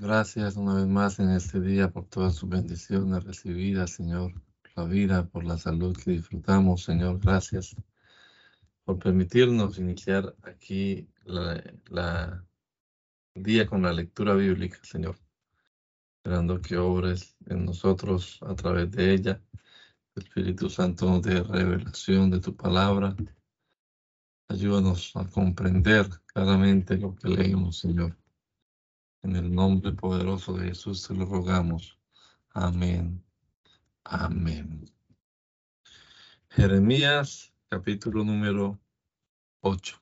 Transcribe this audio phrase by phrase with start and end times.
[0.00, 4.84] gracias una vez más en este día por todas sus bendiciones recibidas, Señor, por la
[4.84, 7.20] vida, por la salud que disfrutamos, Señor.
[7.20, 7.76] Gracias
[8.84, 12.44] por permitirnos iniciar aquí la,
[13.34, 15.18] día con la lectura bíblica, Señor.
[16.16, 19.42] Esperando que obres en nosotros a través de ella.
[20.14, 23.14] El Espíritu Santo dé revelación de tu palabra.
[24.48, 28.16] Ayúdanos a comprender claramente lo que leemos, Señor.
[29.26, 31.98] En el nombre poderoso de Jesús te lo rogamos.
[32.50, 33.24] Amén.
[34.04, 34.88] Amén.
[36.48, 38.78] Jeremías capítulo número
[39.62, 40.00] 8.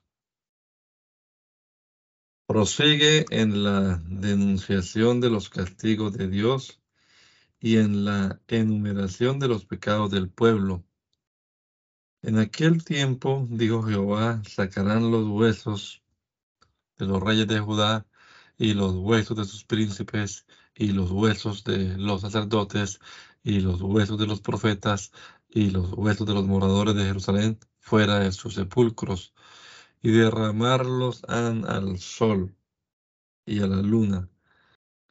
[2.45, 6.79] Prosigue en la denunciación de los castigos de Dios
[7.59, 10.85] y en la enumeración de los pecados del pueblo.
[12.21, 16.03] En aquel tiempo, dijo Jehová, sacarán los huesos
[16.99, 18.05] de los reyes de Judá
[18.57, 20.45] y los huesos de sus príncipes,
[20.75, 22.99] y los huesos de los sacerdotes,
[23.43, 25.11] y los huesos de los profetas,
[25.49, 29.33] y los huesos de los moradores de Jerusalén fuera de sus sepulcros,
[30.01, 32.55] y derramarlos al sol
[33.45, 34.29] y a la luna,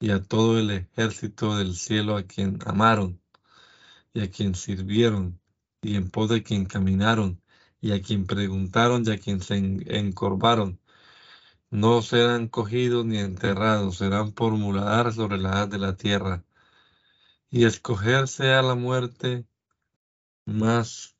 [0.00, 3.20] y a todo el ejército del cielo a quien amaron,
[4.14, 5.40] y a quien sirvieron,
[5.82, 7.42] y en pos de quien caminaron,
[7.80, 10.80] y a quien preguntaron, y a quien se encorvaron
[11.74, 14.52] no serán cogidos ni enterrados, serán por
[15.12, 16.44] sobre la haz de la tierra.
[17.50, 19.46] Y escogerse a la muerte
[20.46, 21.16] más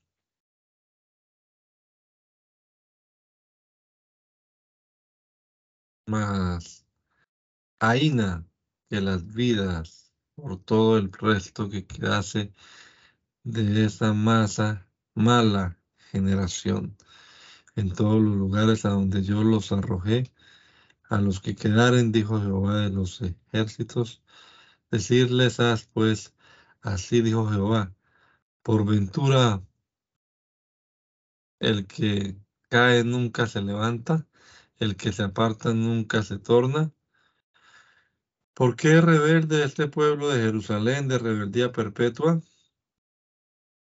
[6.07, 6.87] más
[7.81, 8.47] aina
[8.89, 12.53] que las vidas por todo el resto que quedase
[13.43, 15.79] de esa masa mala
[16.13, 16.97] generación
[17.77, 20.34] en todos los lugares a donde yo los arrojé
[21.15, 24.23] a los que quedaren, dijo Jehová de los ejércitos,
[24.91, 26.35] decirles haz pues,
[26.83, 27.95] así dijo Jehová,
[28.63, 29.63] por ventura
[31.61, 32.37] el que
[32.69, 34.27] cae nunca se levanta,
[34.79, 36.93] el que se aparta nunca se torna.
[38.55, 42.41] ¿Por qué rebelde este pueblo de Jerusalén de rebeldía perpetua?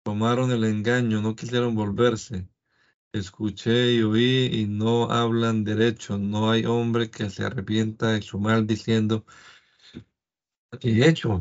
[0.04, 2.48] Tomaron el engaño, no quisieron volverse.
[3.14, 6.18] Escuché y oí y no hablan derecho.
[6.18, 9.26] No hay hombre que se arrepienta de su mal diciendo,
[10.80, 11.40] ¿qué he hecho?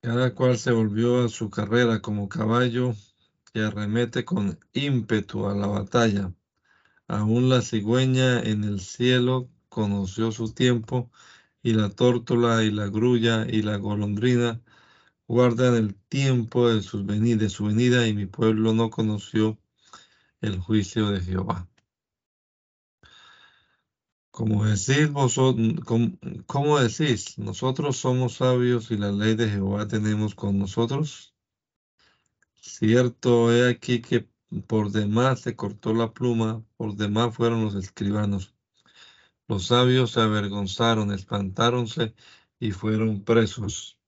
[0.00, 2.94] Cada cual se volvió a su carrera como caballo
[3.52, 6.32] que arremete con ímpetu a la batalla.
[7.08, 11.10] Aún la cigüeña en el cielo conoció su tiempo,
[11.62, 14.60] y la tórtola y la grulla y la golondrina
[15.26, 19.58] guardan el tiempo de, sus de su venida, y mi pueblo no conoció
[20.44, 21.68] el juicio de Jehová.
[24.30, 25.80] Como decís vosotros,
[26.46, 27.38] ¿cómo, decís?
[27.38, 31.34] Nosotros somos sabios y la ley de Jehová tenemos con nosotros.
[32.60, 34.28] Cierto, he aquí que
[34.66, 38.54] por demás se cortó la pluma, por demás fueron los escribanos.
[39.48, 42.14] Los sabios se avergonzaron, espantáronse
[42.58, 43.98] y fueron presos.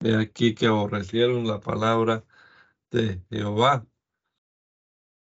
[0.00, 2.24] He aquí que aborrecieron la palabra
[2.90, 3.86] de Jehová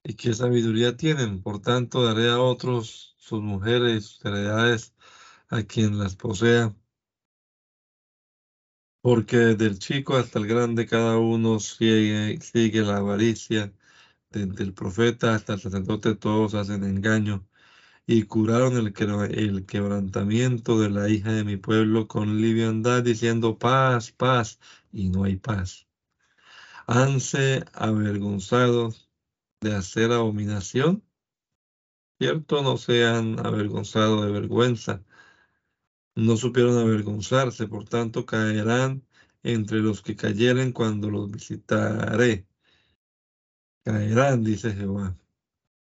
[0.03, 1.41] y qué sabiduría tienen.
[1.41, 4.93] Por tanto, daré a otros sus mujeres, sus heredades,
[5.49, 6.75] a quien las posea.
[9.01, 13.73] Porque desde el chico hasta el grande cada uno sigue, sigue la avaricia.
[14.31, 17.47] Desde el profeta hasta el sacerdote todos hacen engaño.
[18.07, 18.93] Y curaron el,
[19.31, 24.59] el quebrantamiento de la hija de mi pueblo con liviandad, diciendo paz, paz,
[24.91, 25.87] y no hay paz.
[26.87, 29.02] Hanse avergonzados
[29.63, 31.03] de hacer abominación,
[32.19, 32.61] ¿cierto?
[32.61, 35.03] No se han avergonzado de vergüenza,
[36.15, 39.03] no supieron avergonzarse, por tanto caerán
[39.41, 42.45] entre los que cayeren cuando los visitaré.
[43.83, 45.17] Caerán, dice Jehová.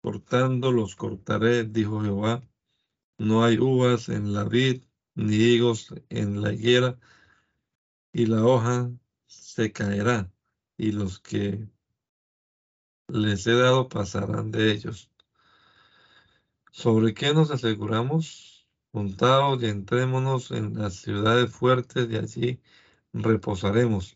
[0.02, 2.44] Cortando los cortaré, dijo Jehová.
[3.18, 4.84] No hay uvas en la vid,
[5.16, 7.00] ni higos en la higuera,
[8.14, 8.92] y la hoja
[9.26, 10.32] se caerá,
[10.78, 11.68] y los que
[13.10, 15.10] les he dado pasarán de ellos.
[16.72, 18.68] ¿Sobre qué nos aseguramos?
[18.92, 22.60] Montados y entrémonos en las ciudades fuertes y allí
[23.14, 24.16] reposaremos,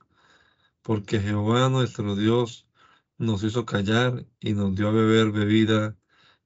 [0.82, 2.68] porque Jehová nuestro Dios
[3.18, 5.96] nos hizo callar y nos dio a beber bebida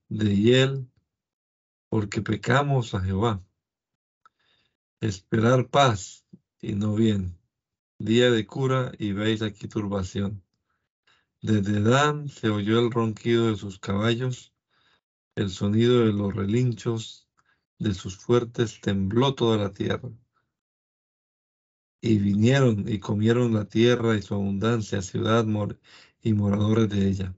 [0.09, 0.89] de hiel,
[1.89, 3.41] porque pecamos a Jehová.
[4.99, 6.25] Esperar paz
[6.61, 7.37] y no bien,
[7.99, 10.46] día de cura y veis aquí turbación.
[11.41, 14.53] Desde Dan se oyó el ronquido de sus caballos,
[15.35, 17.27] el sonido de los relinchos
[17.79, 20.09] de sus fuertes tembló toda la tierra.
[22.01, 25.45] y vinieron y comieron la tierra y su abundancia, ciudad
[26.21, 27.35] y moradores de ella.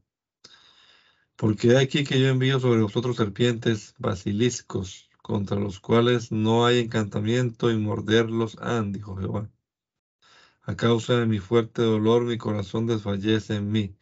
[1.36, 7.72] Porque aquí que yo envío sobre vosotros serpientes basiliscos, contra los cuales no hay encantamiento
[7.72, 9.50] y morderlos han, dijo Jehová.
[10.70, 13.98] A causa de mi fuerte dolor, mi corazón desfallece en mí.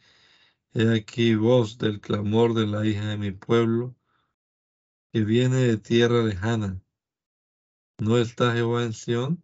[0.74, 3.96] He aquí voz del clamor de la hija de mi pueblo,
[5.10, 6.78] que viene de tierra lejana.
[7.96, 9.42] ¿No está Jehová en Sión?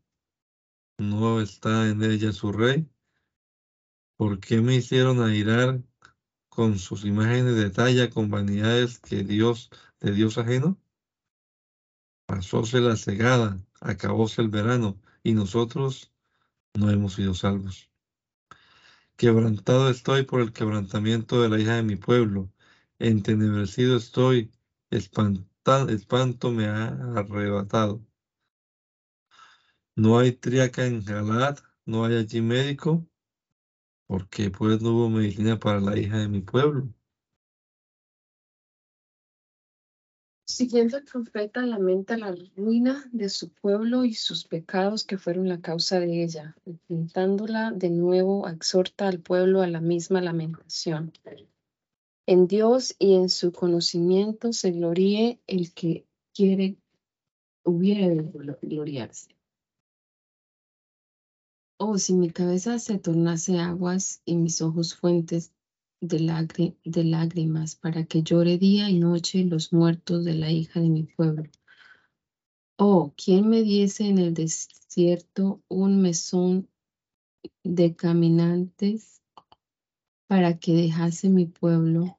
[0.99, 2.91] ¿No está en ella su rey?
[4.19, 5.83] ¿Por qué me hicieron airar
[6.51, 10.79] con sus imágenes de talla, con vanidades que Dios, de Dios ajeno?
[12.27, 16.14] Pasóse la cegada, acabóse el verano, y nosotros
[16.75, 17.91] no hemos sido salvos.
[19.17, 22.51] Quebrantado estoy por el quebrantamiento de la hija de mi pueblo,
[22.99, 24.51] entenebrecido estoy,
[24.91, 28.05] espanto me ha arrebatado.
[29.97, 33.05] No hay triaca en Galad, no hay allí médico,
[34.07, 36.89] porque pues no hubo medicina para la hija de mi pueblo.
[40.47, 45.63] Siguiendo el profeta lamenta la ruina de su pueblo y sus pecados que fueron la
[45.63, 46.55] causa de ella.
[46.87, 51.13] Pintándola de nuevo, exhorta al pueblo a la misma lamentación.
[52.27, 56.77] En Dios y en su conocimiento se gloríe el que quiere,
[57.65, 59.35] hubiera de gloriarse.
[61.79, 65.53] Oh, si mi cabeza se tornase aguas y mis ojos fuentes
[66.09, 70.89] de, de lágrimas, para que llore día y noche los muertos de la hija de
[70.89, 71.51] mi pueblo.
[72.77, 76.69] Oh, ¿quién me diese en el desierto un mesón
[77.63, 79.23] de caminantes
[80.27, 82.19] para que dejase mi pueblo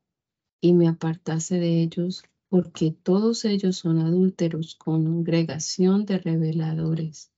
[0.62, 7.32] y me apartase de ellos, porque todos ellos son adúlteros, congregación de reveladores.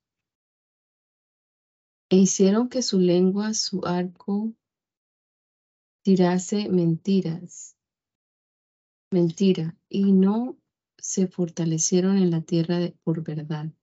[2.09, 4.53] E hicieron que su lengua, su arco
[6.07, 7.75] tirase mentiras,
[9.11, 10.57] mentira, y no
[10.97, 13.73] se fortalecieron en la tierra por verdad,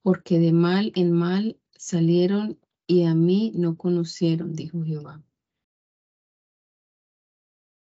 [0.00, 5.24] porque de mal en mal salieron y a mí no conocieron, dijo Jehová.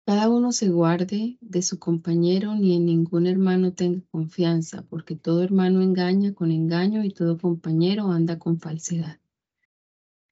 [0.08, 5.44] Cada uno se guarde de su compañero, ni en ningún hermano tenga confianza, porque todo
[5.44, 9.21] hermano engaña con engaño y todo compañero anda con falsedad.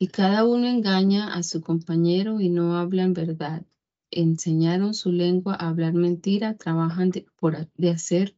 [0.01, 3.65] Y cada uno engaña a su compañero y no hablan verdad.
[4.11, 8.33] Enseñaron su lengua a hablar mentira, trabajan de, por, de hacer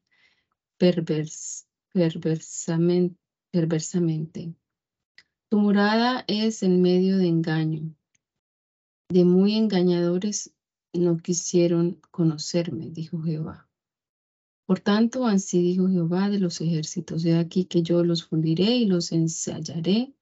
[0.79, 3.15] pervers, perversamente,
[3.51, 4.55] perversamente.
[5.49, 7.93] Tu morada es en medio de engaño.
[9.09, 10.55] De muy engañadores
[10.93, 13.69] no quisieron conocerme, dijo Jehová.
[14.65, 18.85] Por tanto, así dijo Jehová de los ejércitos, de aquí que yo los fundiré y
[18.85, 20.15] los ensayaré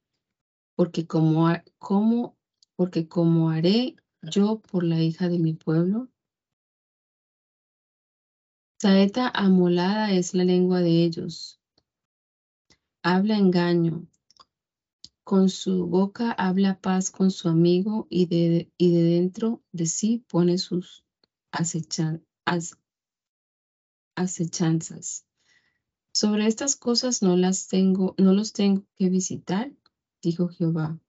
[0.80, 2.38] porque como, como,
[2.78, 6.08] porque como haré yo por la hija de mi pueblo.
[8.82, 11.60] Saeta amolada es la lengua de ellos.
[13.04, 14.08] Habla engaño.
[15.26, 20.24] Con su boca habla paz con su amigo y de, y de dentro de sí
[20.30, 21.04] pone sus
[21.52, 22.26] acechan,
[24.16, 25.26] acechanzas.
[26.14, 29.74] Sobre estas cosas no las tengo, no los tengo que visitar
[30.22, 31.00] dijo Jehová.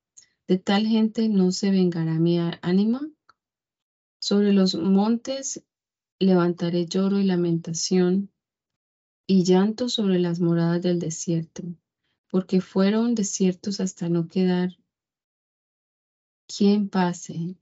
[0.46, 3.00] De tal gente no se vengará mi ánima.
[4.18, 5.64] Sobre los montes
[6.18, 8.30] levantaré lloro y lamentación
[9.26, 11.62] y llanto sobre las moradas del desierto,
[12.30, 14.76] porque fueron desiertos hasta no quedar
[16.48, 17.54] quien pase,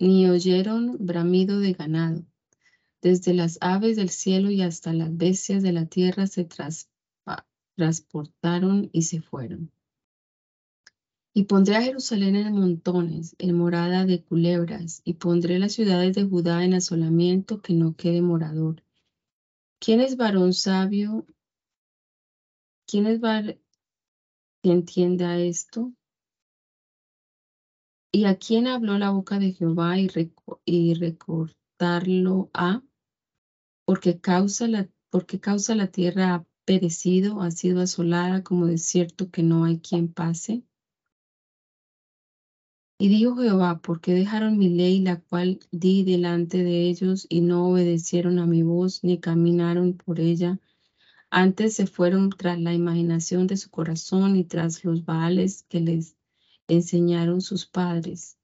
[0.00, 2.26] ni oyeron bramido de ganado.
[3.00, 6.48] Desde las aves del cielo y hasta las bestias de la tierra se
[7.76, 9.70] transportaron y se fueron.
[11.32, 16.24] Y pondré a Jerusalén en montones, en morada de culebras, y pondré las ciudades de
[16.24, 18.82] Judá en asolamiento que no quede morador.
[19.78, 21.26] ¿Quién es varón sabio?
[22.86, 23.60] ¿Quién es varón
[24.62, 25.92] que entienda esto?
[28.12, 30.08] ¿Y a quién habló la boca de Jehová y,
[30.64, 32.82] y recortarlo a?
[33.84, 39.44] Porque causa, la, porque causa la tierra ha perecido, ha sido asolada como desierto que
[39.44, 40.64] no hay quien pase.
[43.00, 47.40] Y dijo Jehová, ¿por qué dejaron mi ley, la cual di delante de ellos, y
[47.40, 50.60] no obedecieron a mi voz, ni caminaron por ella?
[51.30, 56.14] Antes se fueron tras la imaginación de su corazón y tras los baales que les
[56.68, 58.36] enseñaron sus padres.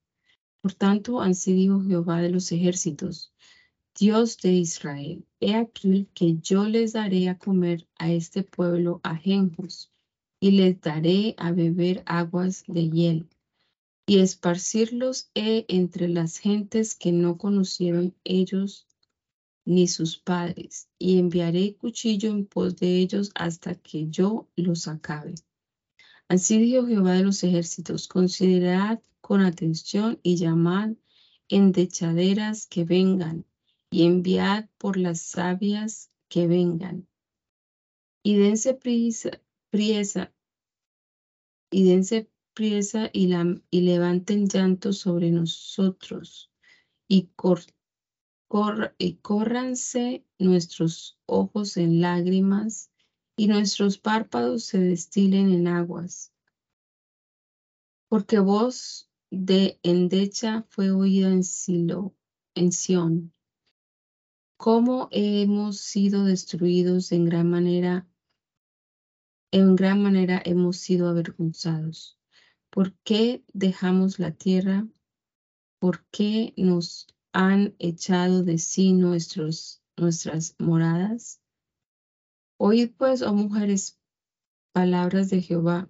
[0.61, 3.31] Por tanto, así dijo Jehová de los ejércitos,
[3.95, 9.91] Dios de Israel, he aquí que yo les daré a comer a este pueblo ajenjos
[10.39, 13.29] y les daré a beber aguas de hiel,
[14.07, 18.87] y esparcirlos he entre las gentes que no conocieron ellos
[19.65, 25.35] ni sus padres, y enviaré cuchillo en pos de ellos hasta que yo los acabe.
[26.29, 30.91] Así dijo Jehová de los ejércitos, considerad con atención y llamad
[31.49, 33.45] endechaderas que vengan,
[33.91, 37.09] y enviad por las sabias que vengan.
[38.23, 39.31] Y dense prisa,
[39.69, 40.33] priesa,
[41.69, 46.51] y dense y, levanten llanto sobre nosotros,
[47.07, 47.29] y
[49.21, 52.91] córranse nuestros ojos en lágrimas,
[53.35, 56.33] y nuestros párpados se destilen en aguas.
[58.09, 62.15] Porque voz de endecha fue oída en Silo,
[62.55, 63.33] en Sión.
[64.57, 68.07] Cómo hemos sido destruidos en gran manera,
[69.51, 72.16] en gran manera hemos sido avergonzados.
[72.77, 74.87] ¿Por qué dejamos la tierra?
[75.79, 79.81] ¿Por qué nos han echado de sí nuestras
[80.59, 81.41] moradas?
[82.59, 83.97] Oíd pues, oh mujeres,
[84.73, 85.89] palabras de Jehová,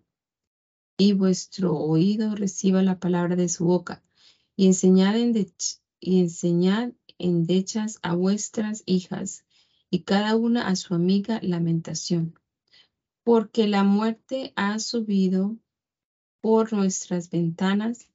[0.97, 4.01] y vuestro oído reciba la palabra de su boca,
[4.55, 5.35] y enseñad, en
[5.99, 9.43] y enseñad endechas a vuestras hijas,
[9.89, 12.39] y cada una a su amiga lamentación.
[13.25, 15.57] Porque la muerte ha subido
[16.47, 18.09] por nuestras ventanas,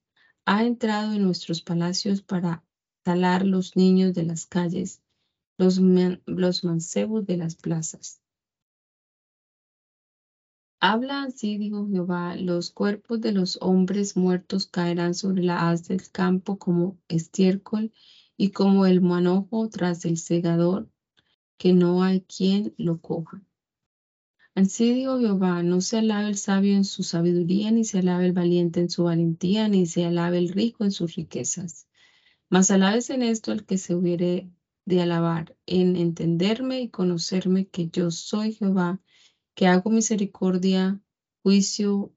[0.47, 2.65] ha entrado en nuestros palacios para
[3.03, 5.03] talar los niños de las calles,
[5.59, 5.79] los,
[6.25, 8.23] los mancebos de las plazas.
[10.81, 16.11] Habla así, dijo Jehová, los cuerpos de los hombres muertos caerán sobre la haz del
[16.11, 17.93] campo como estiércol
[18.39, 20.89] y como el manojo tras el segador,
[21.59, 23.43] que no hay quien lo coja.
[24.55, 28.33] Así dijo Jehová, no se alabe el sabio en su sabiduría, ni se alabe el
[28.35, 31.89] valiente en su valentía, ni se alabe el rico en sus riquezas.
[32.51, 34.51] Mas alabes en esto el que se hubiere
[34.85, 39.01] de alabar, en entenderme y conocerme que yo soy Jehová,
[39.55, 41.01] que hago misericordia,
[41.43, 42.15] juicio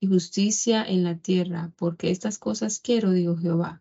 [0.00, 3.80] y justicia en la tierra, porque estas cosas quiero, dijo Jehová.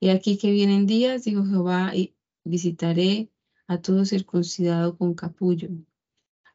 [0.00, 3.30] Y aquí que vienen días, dijo Jehová, y visitaré
[3.66, 5.68] a todo circuncidado con capullo,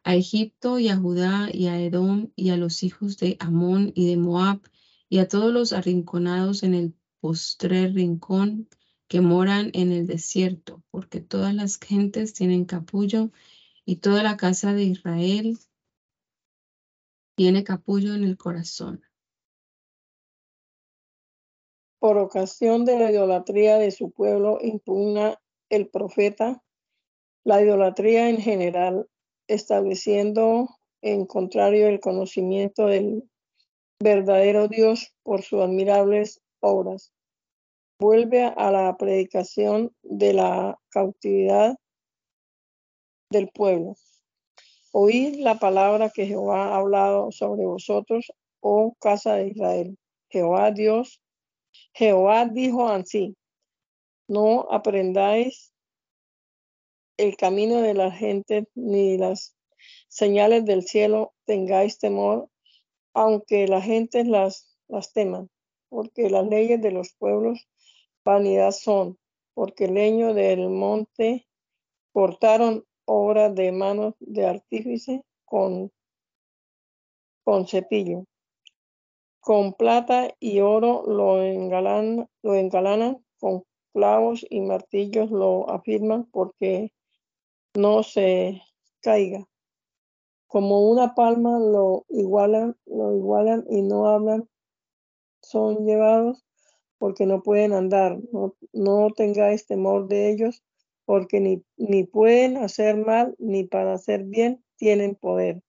[0.04, 4.10] a Egipto y a Judá y a Edom y a los hijos de Amón y
[4.10, 4.62] de Moab
[5.10, 8.70] y a todos los arrinconados en el postrer rincón
[9.08, 13.32] que moran en el desierto, porque todas las gentes tienen capullo
[13.86, 15.58] y toda la casa de Israel
[17.36, 19.04] tiene capullo en el corazón.
[22.00, 25.40] Por ocasión de la idolatría de su pueblo impugna
[25.70, 26.64] el profeta
[27.48, 29.08] la idolatría en general,
[29.48, 30.70] estableciendo
[31.02, 33.24] en contrario el conocimiento del
[34.00, 37.12] verdadero Dios por sus admirables obras.
[38.00, 41.76] Vuelve a la predicación de la cautividad
[43.32, 43.96] del pueblo.
[44.92, 49.98] Oíd la palabra que Jehová ha hablado sobre vosotros, oh casa de Israel.
[50.30, 51.22] Jehová Dios,
[51.94, 53.36] Jehová dijo así,
[54.28, 55.74] no aprendáis
[57.18, 59.56] el camino de la gente ni las
[60.08, 62.50] señales del cielo tengáis temor,
[63.14, 65.50] aunque la gente las, las teman,
[65.90, 67.68] porque las leyes de los pueblos
[68.24, 69.18] vanidad son,
[69.54, 71.48] porque el leño del monte
[72.14, 75.92] cortaron obra de manos de artífice con,
[77.44, 78.26] con cepillo.
[79.40, 86.92] Con plata y oro lo, engalan, lo engalanan, con clavos y martillos lo afirman porque
[87.78, 88.64] no se
[89.02, 89.48] caiga.
[90.48, 94.50] Como una palma lo igualan, lo igualan y no hablan,
[95.42, 96.44] son llevados
[96.98, 98.18] porque no pueden andar.
[98.32, 100.64] No, no tengáis temor de ellos,
[101.06, 105.62] porque ni, ni pueden hacer mal ni para hacer bien tienen poder.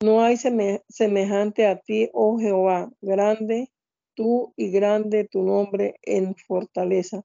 [0.00, 3.72] No hay semejante a ti, oh Jehová, grande
[4.14, 7.24] tú y grande tu nombre en fortaleza.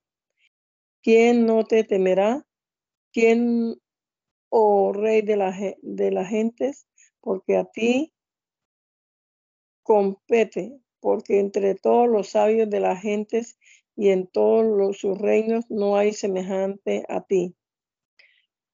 [1.04, 2.46] ¿Quién no te temerá?
[3.14, 3.80] ¿Quién,
[4.50, 6.88] oh Rey de, la, de las gentes?
[7.22, 8.12] Porque a ti
[9.84, 13.60] compete, porque entre todos los sabios de las gentes
[13.96, 17.56] y en todos los, sus reinos no hay semejante a ti.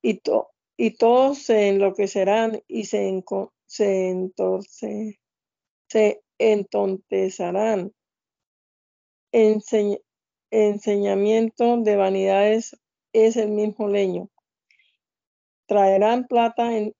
[0.01, 0.22] Y,
[0.77, 3.22] y todos se enloquecerán y se,
[3.67, 5.19] se,
[5.89, 7.93] se entontezarán.
[10.51, 12.79] enseñamiento de vanidades
[13.13, 14.30] es el mismo leño.
[15.68, 16.96] Traerán plata en,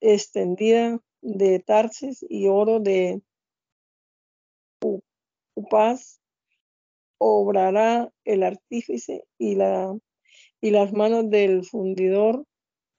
[0.00, 3.20] extendida de Tarsis y oro de
[5.54, 6.20] Upaz
[7.18, 9.96] obrará el artífice y, la,
[10.60, 12.44] y las manos del fundidor,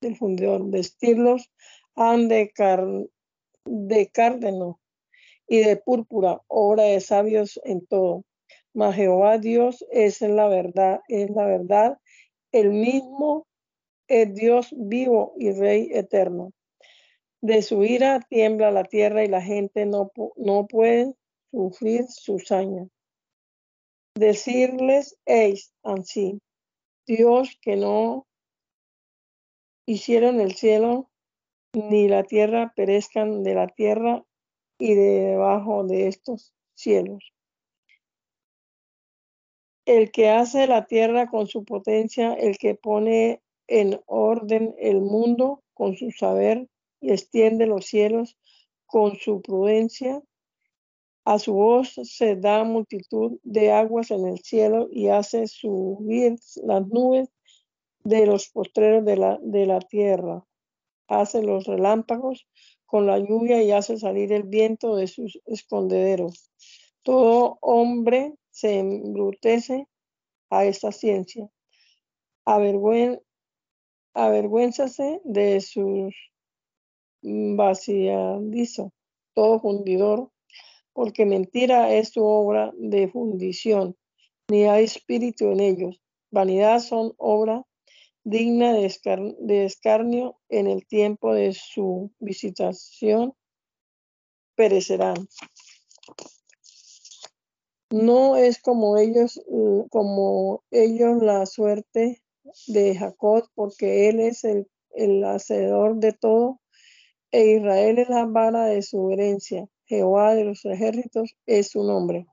[0.02, 1.52] del fundidor, vestirlos
[1.96, 2.84] han de, car,
[3.66, 4.80] de cárdeno
[5.48, 8.24] y de púrpura, obra de sabios en todo.
[8.74, 11.98] Mas Jehová Dios es la verdad, es la verdad,
[12.60, 13.46] el mismo
[14.08, 16.54] es Dios vivo y Rey eterno.
[17.42, 21.14] De su ira tiembla la tierra y la gente no, no puede
[21.52, 22.88] sufrir su saña.
[24.16, 26.42] Decirles, eis así,
[27.06, 28.26] Dios que no
[29.86, 31.10] hicieron el cielo
[31.74, 34.24] ni la tierra perezcan de la tierra
[34.80, 37.34] y de debajo de estos cielos.
[39.88, 45.64] El que hace la tierra con su potencia, el que pone en orden el mundo
[45.74, 46.68] con su saber
[47.00, 48.38] y extiende los cielos
[48.86, 50.22] con su prudencia.
[51.24, 56.86] A su voz se da multitud de aguas en el cielo y hace subir las
[56.88, 57.30] nubes
[58.04, 60.44] de los postreros de la, de la tierra.
[61.08, 62.46] Hace los relámpagos
[62.86, 66.52] con la lluvia y hace salir el viento de sus escondederos.
[67.04, 69.88] Todo hombre se embrutece
[70.50, 71.48] a esta ciencia.
[72.44, 73.22] Avergüen,
[74.16, 76.16] avergüénzase de sus
[77.22, 78.94] vaciadizo,
[79.36, 80.32] todo fundidor,
[80.94, 83.96] porque mentira es su obra de fundición,
[84.50, 86.02] ni hay espíritu en ellos.
[86.32, 87.64] Vanidad son obra
[88.24, 93.36] digna de, escarnio en el tiempo de su visitación,
[94.56, 95.28] perecerán.
[97.90, 99.42] No es como ellos,
[99.90, 102.22] como ellos la suerte
[102.68, 106.60] de Jacob, porque él es el, el hacedor de todo,
[107.32, 109.68] e Israel es la vara de su herencia.
[109.86, 112.28] Jehová de los ejércitos es su nombre.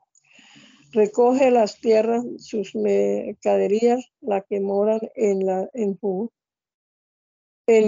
[0.92, 5.98] Recoge las tierras, sus mercaderías, la que moran en, la, en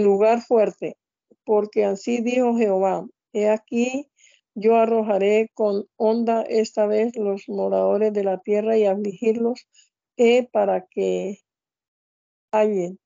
[0.03, 0.97] lugar fuerte,
[1.45, 4.11] porque así dijo Jehová, he aquí
[4.57, 9.69] yo arrojaré con onda esta vez los moradores de la tierra y afligirlos
[10.17, 11.39] he para que
[12.51, 12.99] hallen.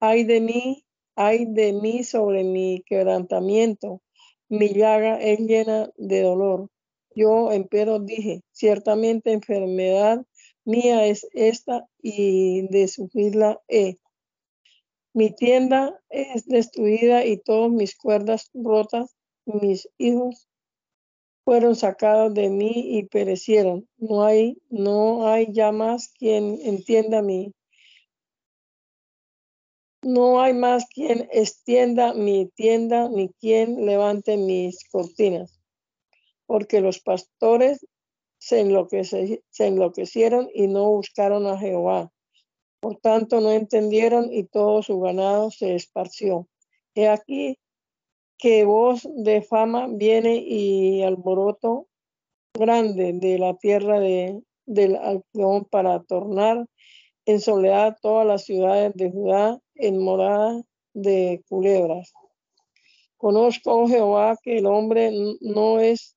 [0.00, 4.02] Ay de mí, ay de mí sobre mi quebrantamiento,
[4.50, 6.68] mi llaga es llena de dolor
[7.16, 10.22] yo, empero, dije, ciertamente enfermedad
[10.66, 13.96] mía es esta y de sufrirla he.
[15.14, 19.15] Mi tienda es destruida y todas mis cuerdas rotas,
[19.46, 20.48] mis hijos
[21.44, 23.88] fueron sacados de mí y perecieron.
[23.96, 27.54] No hay, no hay ya más quien entienda mi.
[30.02, 35.56] No hay más quien extienda mi tienda, ni quien levante mis cortinas
[36.46, 37.86] porque los pastores
[38.38, 42.12] se, enloquecieron y no buscaron a Jehová.
[42.80, 46.48] Por tanto, no entendieron y todo su ganado se esparció.
[46.94, 47.58] He aquí
[48.38, 51.88] que voz de fama viene y alboroto
[52.54, 56.66] grande de la tierra de, del Alqueón para tornar
[57.24, 60.62] en soledad todas las ciudades de Judá en morada
[60.94, 62.12] de culebras.
[63.16, 66.16] Conozco, oh Jehová, que el hombre no es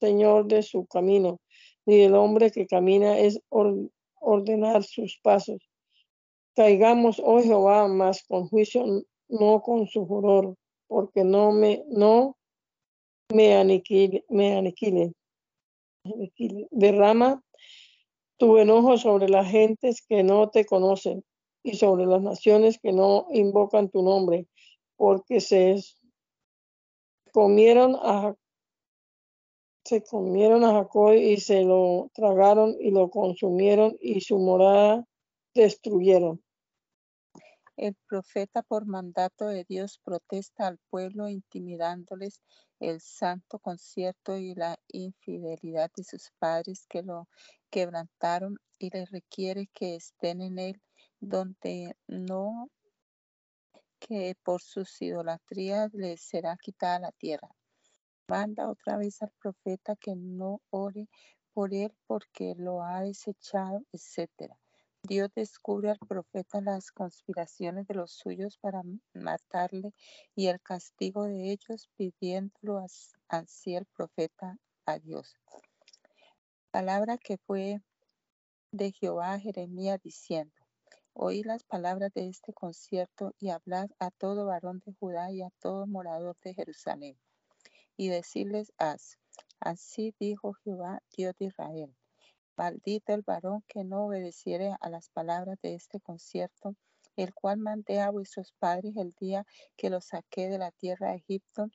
[0.00, 1.40] señor de su camino,
[1.86, 3.40] ni el hombre que camina es
[4.20, 5.58] ordenar sus pasos.
[6.54, 8.84] Caigamos, oh Jehová, más con juicio,
[9.28, 10.56] no con su furor,
[10.88, 12.36] porque no me, no
[13.32, 15.12] me aniquile, me aniquile.
[16.70, 17.42] Derrama
[18.38, 21.24] tu enojo sobre las gentes que no te conocen
[21.62, 24.46] y sobre las naciones que no invocan tu nombre,
[24.96, 25.80] porque se
[27.32, 28.34] comieron a
[29.84, 35.06] se comieron a Jacob y se lo tragaron y lo consumieron y su morada
[35.54, 36.42] destruyeron.
[37.78, 42.42] El profeta por mandato de Dios protesta al pueblo intimidándoles
[42.80, 47.28] el santo concierto y la infidelidad de sus padres que lo
[47.70, 50.82] quebrantaron y les requiere que estén en él
[51.20, 52.68] donde no
[54.00, 57.48] que por sus idolatrías les será quitada la tierra
[58.26, 61.08] manda otra vez al profeta que no ore
[61.54, 64.52] por él porque lo ha desechado, etc.
[65.08, 68.82] Dios descubre al profeta las conspiraciones de los suyos para
[69.14, 69.94] matarle
[70.34, 72.84] y el castigo de ellos, pidiéndolo
[73.28, 75.34] así el profeta a Dios.
[76.70, 77.80] Palabra que fue
[78.70, 80.54] de Jehová a Jeremías diciendo,
[81.14, 85.48] Oí las palabras de este concierto y hablad a todo varón de Judá y a
[85.58, 87.18] todo morador de Jerusalén.
[87.96, 88.74] Y decirles
[89.58, 91.97] así dijo Jehová, Dios de Israel.
[92.58, 96.74] Maldito el varón que no obedeciere a las palabras de este concierto,
[97.14, 101.18] el cual mandé a vuestros padres el día que los saqué de la tierra de
[101.18, 101.68] Egipto,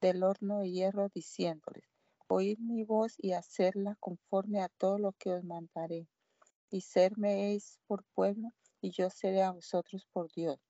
[0.00, 1.82] del horno de hierro, diciéndoles,
[2.28, 6.06] oíd mi voz y hacerla conforme a todo lo que os mandaré.
[6.70, 10.60] Y sermeis por pueblo, y yo seré a vosotros por Dios,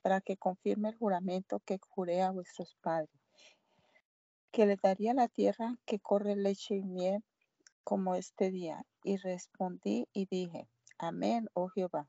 [0.00, 3.20] para que confirme el juramento que juré a vuestros padres,
[4.50, 7.22] que les daría la tierra que corre leche y miel
[7.84, 8.84] como este día.
[9.02, 10.68] Y respondí y dije,
[10.98, 12.08] Amén, oh Jehová.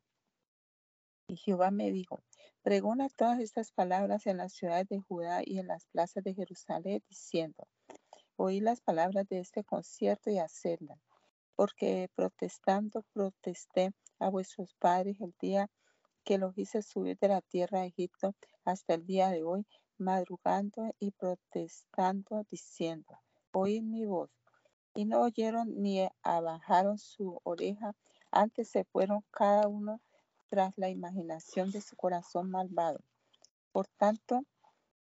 [1.28, 2.24] Y Jehová me dijo,
[2.62, 7.04] pregona todas estas palabras en las ciudades de Judá y en las plazas de Jerusalén,
[7.10, 7.68] diciendo,
[8.36, 11.00] oí las palabras de este concierto y hacedlas,
[11.56, 15.68] porque protestando protesté a vuestros padres el día
[16.24, 19.66] que los hice subir de la tierra de Egipto hasta el día de hoy,
[19.98, 23.20] madrugando y protestando, diciendo,
[23.52, 24.30] oíd mi voz.
[24.96, 27.94] Y no oyeron ni abajaron su oreja,
[28.32, 30.02] antes se fueron cada uno
[30.50, 33.00] tras la imaginación de su corazón malvado.
[33.72, 34.46] Por tanto,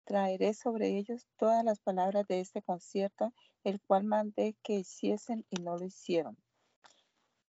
[0.04, 3.32] traeré sobre ellos todas las palabras de este concierto,
[3.64, 6.36] el cual mandé que hiciesen y no lo hicieron.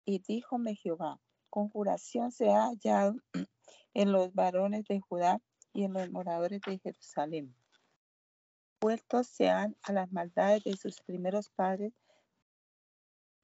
[0.05, 3.17] Y díjome Jehová, conjuración se ha hallado
[3.95, 5.41] en los varones de Judá
[5.73, 7.55] y en los moradores de Jerusalén.
[8.81, 11.93] Vueltos sean a las maldades de sus primeros padres,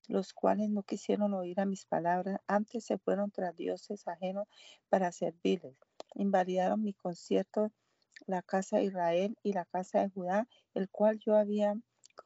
[0.09, 4.49] los cuales no quisieron oír a mis palabras, antes se fueron tras dioses ajenos
[4.89, 5.77] para servirles.
[6.15, 7.71] Invalidaron mi concierto
[8.27, 11.75] la casa de Israel y la casa de Judá, el cual yo había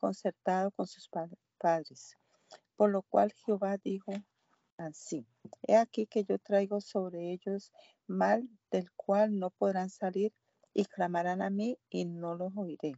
[0.01, 1.11] concertado con sus
[1.59, 2.16] padres.
[2.77, 4.12] Por lo cual Jehová dijo
[4.79, 5.27] así,
[5.66, 7.73] he aquí que yo traigo sobre ellos
[8.07, 10.33] mal del cual no podrán salir
[10.73, 12.97] y clamarán a mí y no los oiré.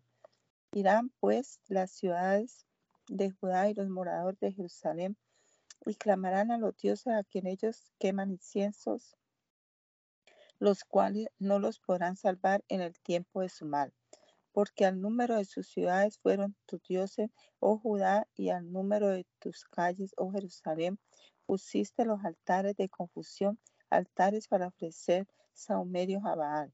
[0.73, 2.67] Irán pues las ciudades
[3.09, 5.17] de Judá y los moradores de Jerusalén,
[5.87, 9.17] y clamarán a los dioses a quien ellos queman inciensos,
[10.59, 13.93] los cuales no los podrán salvar en el tiempo de su mal.
[14.53, 19.27] Porque al número de sus ciudades fueron tus dioses, oh Judá, y al número de
[19.41, 20.99] tus calles, oh Jerusalén,
[21.45, 23.59] pusiste los altares de confusión,
[23.91, 26.73] altares para ofrecer saumerios a Baal.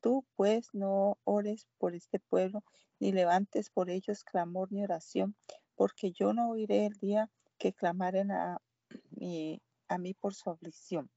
[0.00, 2.62] Tú pues no ores por este pueblo,
[3.00, 5.36] ni levantes por ellos clamor ni oración,
[5.74, 8.60] porque yo no oiré el día que clamaren a
[9.10, 11.10] mí, por su aflicción.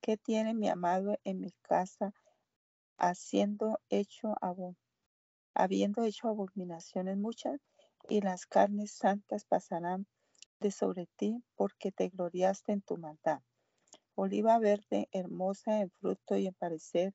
[0.00, 2.12] ¿Qué tiene mi amado en mi casa,
[2.98, 4.34] haciendo hecho
[5.54, 7.60] habiendo hecho abominaciones muchas,
[8.08, 10.06] y las carnes santas pasarán
[10.60, 13.42] de sobre ti, porque te gloriaste en tu maldad.
[14.14, 17.14] Oliva verde, hermosa en fruto y en parecer,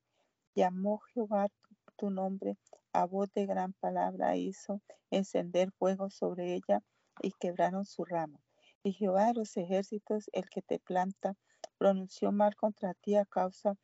[0.56, 1.48] Llamó Jehová
[1.96, 2.58] tu nombre,
[2.92, 6.84] a voz de gran palabra hizo encender fuego sobre ella
[7.24, 8.40] y quebraron su rama.
[8.84, 11.34] Y Jehová de los ejércitos, el que te planta,
[11.80, 13.78] pronunció mal contra ti a causa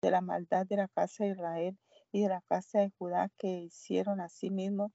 [0.00, 1.76] de la maldad de la casa de Israel
[2.12, 4.92] y de la casa de Judá que hicieron a sí mismos,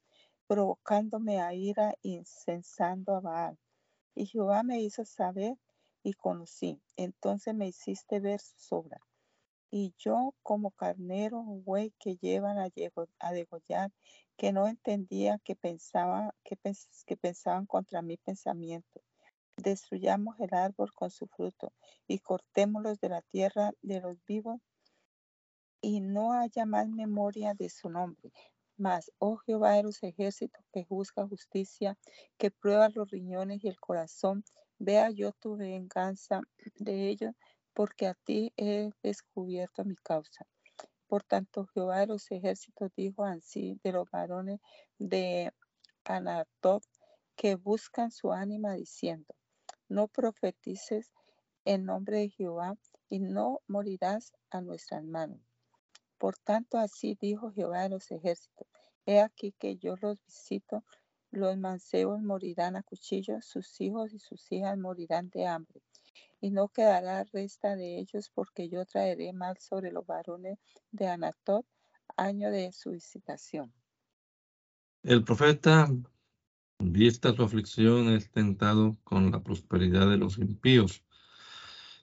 [0.47, 3.59] provocándome a ira, incensando a Baal.
[4.15, 5.57] Y Jehová me hizo saber
[6.03, 6.81] y conocí.
[6.95, 9.06] Entonces me hiciste ver su obras
[9.69, 12.69] y yo como carnero güey que llevan a,
[13.31, 13.91] degollar,
[14.37, 16.57] que no entendía que, pensaba, que,
[17.05, 19.01] que pensaban contra mi pensamiento.
[19.57, 21.73] Destruyamos el árbol con su fruto
[22.07, 24.61] y cortémoslos de la tierra de los vivos
[25.81, 28.31] y no haya más memoria de su nombre.
[28.77, 31.97] Mas, oh Jehová de los ejércitos que juzga justicia,
[32.37, 34.43] que prueba los riñones y el corazón,
[34.77, 36.41] vea yo tu venganza
[36.75, 37.33] de ellos
[37.77, 40.47] porque a ti he descubierto mi causa.
[41.05, 44.59] Por tanto, Jehová de los ejércitos dijo así de los varones
[44.97, 45.51] de
[46.03, 46.83] Anatot
[47.35, 49.35] que buscan su ánima diciendo,
[49.89, 51.11] no profetices
[51.65, 52.73] en nombre de Jehová
[53.09, 55.39] y no morirás a nuestras manos.
[56.17, 58.67] Por tanto, así dijo Jehová de los ejércitos,
[59.05, 60.83] he aquí que yo los visito,
[61.29, 65.83] los mancebos morirán a cuchillo, sus hijos y sus hijas morirán de hambre
[66.39, 70.59] y no quedará resta de ellos, porque yo traeré mal sobre los varones
[70.91, 71.65] de Anatot,
[72.15, 73.73] año de su visitación.
[75.03, 75.89] El profeta,
[76.79, 81.03] vista su aflicción, es tentado con la prosperidad de los impíos.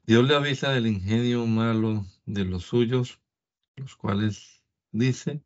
[0.06, 3.20] Dios le avisa del ingenio malo de los suyos,
[3.76, 5.42] los cuales dice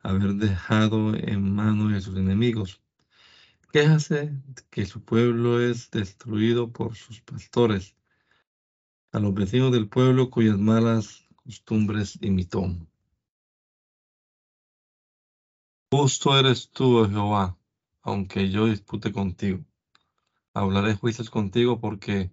[0.00, 2.80] haber dejado en manos de sus enemigos.
[3.72, 4.32] Quéjase
[4.70, 7.97] que su pueblo es destruido por sus pastores
[9.12, 12.66] a los vecinos del pueblo cuyas malas costumbres imitó.
[15.90, 17.58] Justo eres tú, oh Jehová,
[18.02, 19.64] aunque yo dispute contigo.
[20.52, 22.32] Hablaré juicios contigo porque,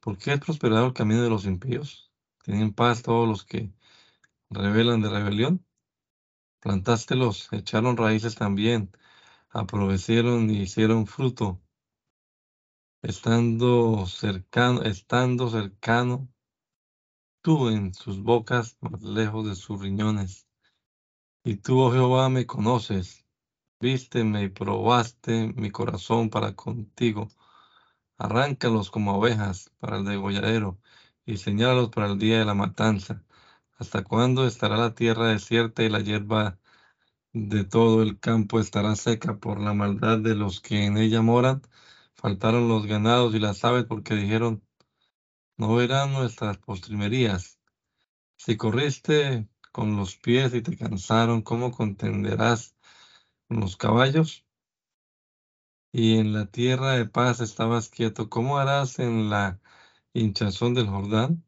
[0.00, 2.10] porque has prosperado el camino de los impíos.
[2.42, 3.72] Tienen paz todos los que
[4.50, 5.64] rebelan de rebelión.
[6.60, 8.90] Plantástelos, echaron raíces también,
[9.50, 11.60] aprovecieron y hicieron fruto.
[13.02, 16.28] Estando cercano, estando cercano,
[17.42, 20.48] tú en sus bocas, más lejos de sus riñones.
[21.44, 23.24] Y tú, oh Jehová, me conoces,
[23.80, 27.28] vísteme y probaste mi corazón para contigo.
[28.18, 30.80] Arráncalos como ovejas para el degolladero
[31.24, 33.22] y señálalos para el día de la matanza.
[33.78, 36.58] ¿Hasta cuándo estará la tierra desierta y la hierba
[37.32, 41.62] de todo el campo estará seca por la maldad de los que en ella moran?
[42.18, 44.64] Faltaron los ganados y las aves porque dijeron,
[45.56, 47.60] no verán nuestras postrimerías.
[48.36, 52.74] Si corriste con los pies y te cansaron, ¿cómo contenderás
[53.48, 54.44] con los caballos?
[55.92, 59.60] Y en la tierra de paz estabas quieto, ¿cómo harás en la
[60.12, 61.44] hinchazón del Jordán?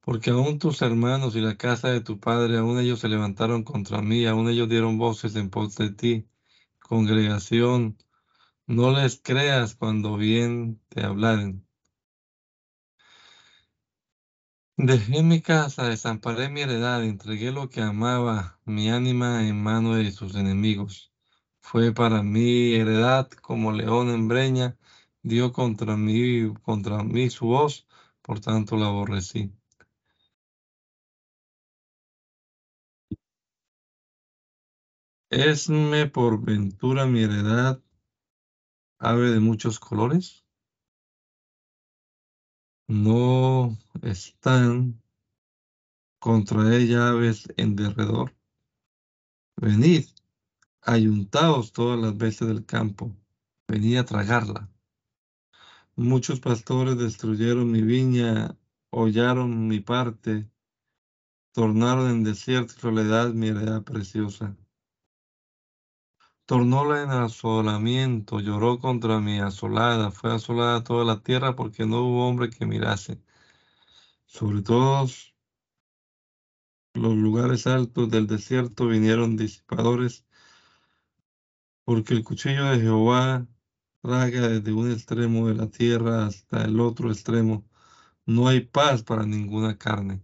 [0.00, 4.00] Porque aún tus hermanos y la casa de tu padre, aún ellos se levantaron contra
[4.00, 6.28] mí, aún ellos dieron voces en pos de ti.
[6.78, 7.96] Congregación,
[8.66, 11.66] no les creas cuando bien te hablaren.
[14.88, 20.12] Dejé mi casa, desamparé mi heredad, entregué lo que amaba, mi ánima en mano de
[20.12, 21.12] sus enemigos.
[21.60, 24.76] Fue para mí heredad como león en breña,
[25.24, 27.88] dio contra mí, contra mí su voz,
[28.22, 29.52] por tanto la aborrecí.
[35.46, 37.78] Esme por ventura mi heredad,
[39.04, 40.44] ave de muchos colores
[42.88, 45.02] no están
[46.18, 48.34] contra ella aves en derredor.
[49.56, 50.06] Venid,
[50.80, 53.14] ayuntaos todas las veces del campo,
[53.68, 54.70] venid a tragarla.
[55.96, 58.56] Muchos pastores destruyeron mi viña,
[58.90, 60.50] hollaron mi parte,
[61.52, 64.56] tornaron en desierto y soledad mi heredad preciosa.
[66.46, 72.28] Tornóla en asolamiento, lloró contra mi asolada, fue asolada toda la tierra porque no hubo
[72.28, 73.18] hombre que mirase.
[74.26, 75.34] Sobre todos
[76.94, 80.26] los lugares altos del desierto vinieron disipadores,
[81.84, 83.46] porque el cuchillo de Jehová
[84.02, 87.64] traga desde un extremo de la tierra hasta el otro extremo.
[88.26, 90.22] No hay paz para ninguna carne.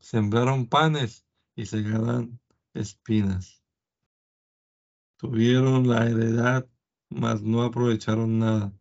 [0.00, 1.26] Sembraron panes
[1.56, 2.40] y segarán
[2.74, 3.63] espinas.
[5.24, 6.68] Tuvieron la heredad,
[7.08, 8.74] mas no aprovecharon nada.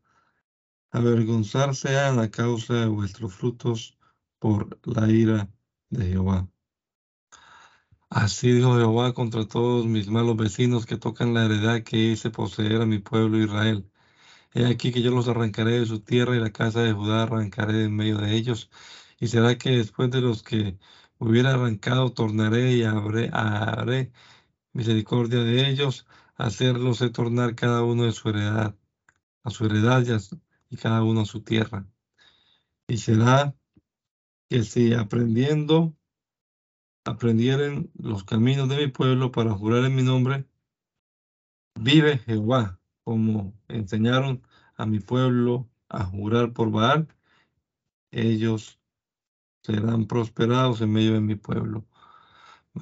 [0.91, 3.97] Avergonzarse a causa de vuestros frutos
[4.39, 5.49] por la ira
[5.89, 6.49] de Jehová.
[8.09, 12.81] Así dijo Jehová contra todos mis malos vecinos que tocan la heredad que hice poseer
[12.81, 13.89] a mi pueblo Israel.
[14.53, 17.85] He aquí que yo los arrancaré de su tierra y la casa de Judá arrancaré
[17.85, 18.69] en medio de ellos.
[19.17, 20.77] Y será que después de los que
[21.19, 24.11] hubiera arrancado tornaré y haré, haré
[24.73, 26.05] misericordia de ellos
[26.43, 28.75] hacerlos tornar cada uno de su heredad,
[29.43, 30.03] a su heredad
[30.69, 31.87] y, cada uno a su tierra.
[32.85, 33.55] Y será
[34.49, 35.95] que si aprendiendo,
[37.05, 40.45] aprendieren los caminos de mi pueblo para jurar en mi nombre,
[41.79, 47.07] vive Jehová, como enseñaron a mi pueblo a jurar por Baal,
[48.11, 48.81] ellos
[49.61, 51.85] serán prosperados en medio de mi pueblo.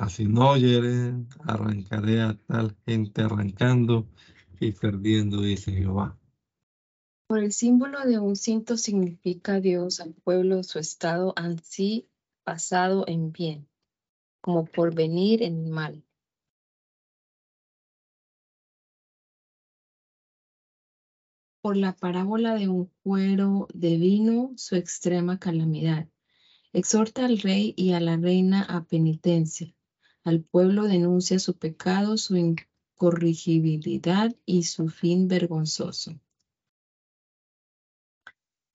[0.10, 4.08] Si no oyeren, arrancaré a tal gente arrancando
[4.60, 6.18] y perdiendo, dice Jehová.
[7.28, 12.10] Por el símbolo de un cinto significa Dios al pueblo su estado así
[12.44, 13.68] pasado en bien,
[14.40, 16.06] como por venir en mal.
[21.62, 26.08] Por la parábola de un cuero de vino, su extrema calamidad.
[26.72, 29.76] Exhorta al rey y a la reina a penitencia
[30.24, 36.20] al pueblo denuncia su pecado, su incorrigibilidad y su fin vergonzoso.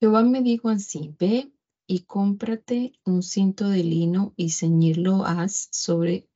[0.01, 1.53] Jehová me dijo así, ve
[1.87, 6.29] y cómprate un cinto de lino y ceñirlo haz sobre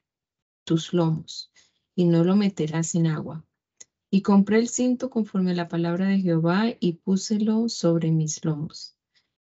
[0.64, 1.52] tus lomos,
[1.94, 3.44] y no lo meterás en agua.
[4.10, 8.96] Y compré el cinto conforme a la palabra de Jehová y púselo sobre mis lomos.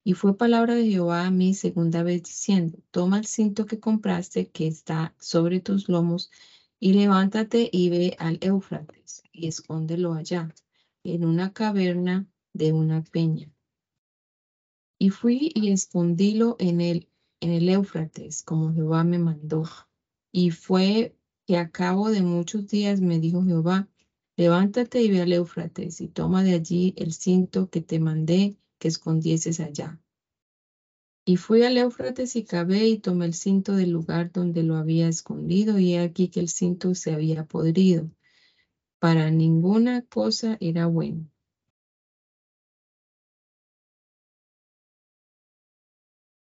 [0.08, 4.48] Y fue palabra de Jehová a mí segunda vez diciendo, toma el cinto que compraste
[4.48, 6.30] que está sobre tus lomos
[6.80, 10.48] y levántate y ve al Éufrates y escóndelo allá,
[11.04, 13.52] en una caverna de una peña.
[14.98, 19.64] Y fui y escondílo en el, en el Éufrates, como Jehová me mandó.
[20.32, 23.90] Y fue que a cabo de muchos días me dijo Jehová,
[24.38, 28.88] levántate y ve al Éufrates y toma de allí el cinto que te mandé que
[28.88, 30.00] escondieses allá.
[31.24, 35.08] Y fui al Éufrates y cabé y tomé el cinto del lugar donde lo había
[35.08, 38.10] escondido y he aquí que el cinto se había podrido.
[38.98, 41.30] Para ninguna cosa era bueno.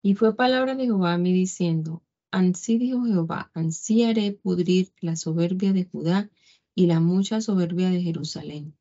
[0.03, 5.15] Y fue palabra de Jehová a mí diciendo, Ansí dijo Jehová, ansí haré pudrir la
[5.15, 6.31] soberbia de Judá
[6.75, 8.77] y la mucha soberbia de Jerusalén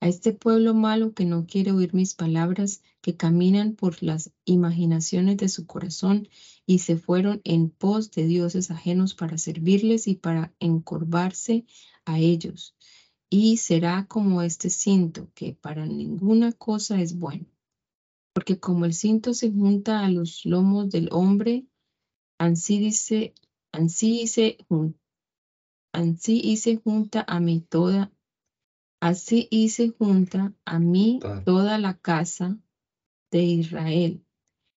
[0.00, 5.36] a este pueblo malo que no quiere oír mis palabras, que caminan por las imaginaciones
[5.36, 6.28] de su corazón
[6.66, 11.66] y se fueron en pos de dioses ajenos para servirles y para encorvarse
[12.06, 12.74] a ellos.
[13.28, 17.46] Y será como este cinto, que para ninguna cosa es bueno.
[18.32, 21.66] Porque como el cinto se junta a los lomos del hombre,
[22.38, 23.34] así dice,
[23.72, 24.56] así hice,
[25.92, 28.10] así hice junta a mí toda
[29.00, 32.58] Así hice junta a mí toda la casa
[33.30, 34.24] de Israel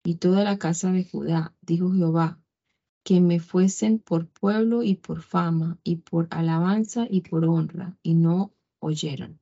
[0.03, 2.39] y toda la casa de Judá, dijo Jehová,
[3.03, 8.13] que me fuesen por pueblo y por fama y por alabanza y por honra, y
[8.13, 9.39] no oyeron.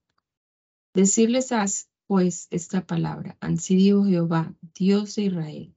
[0.93, 5.75] Decirles haz pues esta palabra, así dijo Jehová, Dios de Israel,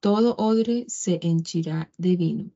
[0.00, 2.50] todo odre se henchirá de vino.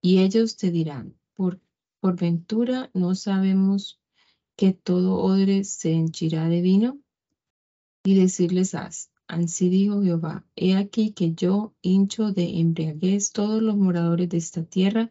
[0.00, 1.60] Y ellos te dirán, por,
[2.00, 3.99] por ventura no sabemos
[4.56, 6.98] que todo odre se henchirá de vino?
[8.04, 13.76] Y decirles haz, así dijo Jehová, he aquí que yo hincho de embriaguez todos los
[13.76, 15.10] moradores de esta tierra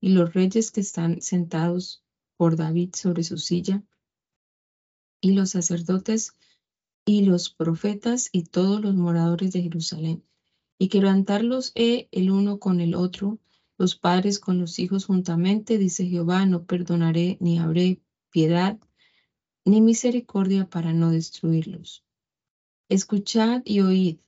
[0.00, 2.04] y los reyes que están sentados
[2.36, 3.82] por David sobre su silla,
[5.20, 6.34] y los sacerdotes
[7.04, 10.24] y los profetas y todos los moradores de Jerusalén,
[10.78, 13.40] y quebrantarlos he el uno con el otro,
[13.76, 18.78] los padres con los hijos juntamente, dice Jehová, no perdonaré ni habré piedad
[19.64, 22.04] ni misericordia para no destruirlos.
[22.88, 24.18] Escuchad y oíd,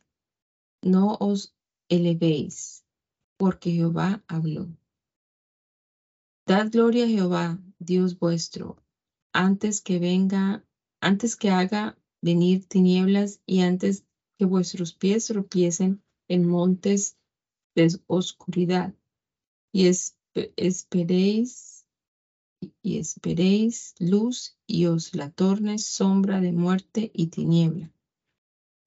[0.82, 1.54] no os
[1.88, 2.84] elevéis,
[3.36, 4.68] porque Jehová habló.
[6.46, 8.76] Dad gloria a Jehová, Dios vuestro,
[9.32, 10.64] antes que venga,
[11.00, 14.04] antes que haga venir tinieblas y antes
[14.38, 17.16] que vuestros pies tropiecen en montes
[17.74, 18.94] de oscuridad.
[19.72, 19.86] Y
[20.56, 21.69] esperéis
[22.82, 27.92] y esperéis luz y os la tornes sombra de muerte y tiniebla.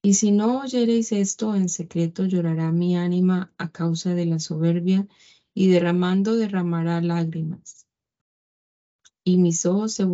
[0.01, 5.07] Y si no oyereis esto en secreto, llorará mi ánima a causa de la soberbia
[5.53, 7.87] y derramando derramará lágrimas.
[9.23, 10.05] Y mis ojos se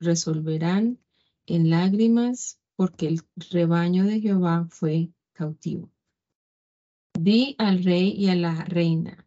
[0.00, 0.98] resolverán
[1.44, 5.90] en lágrimas porque el rebaño de Jehová fue cautivo.
[7.18, 9.26] Di al rey y a la reina,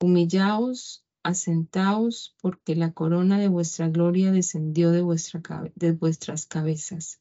[0.00, 5.42] humillaos asentaos, porque la corona de vuestra gloria descendió de, vuestra,
[5.74, 7.20] de vuestras cabezas.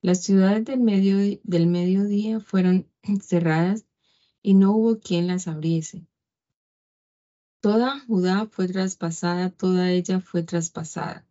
[0.00, 2.88] Las ciudades del, medio, del mediodía fueron
[3.22, 3.86] cerradas
[4.42, 6.06] y no hubo quien las abriese.
[7.60, 11.24] Toda Judá fue traspasada, toda ella fue traspasada.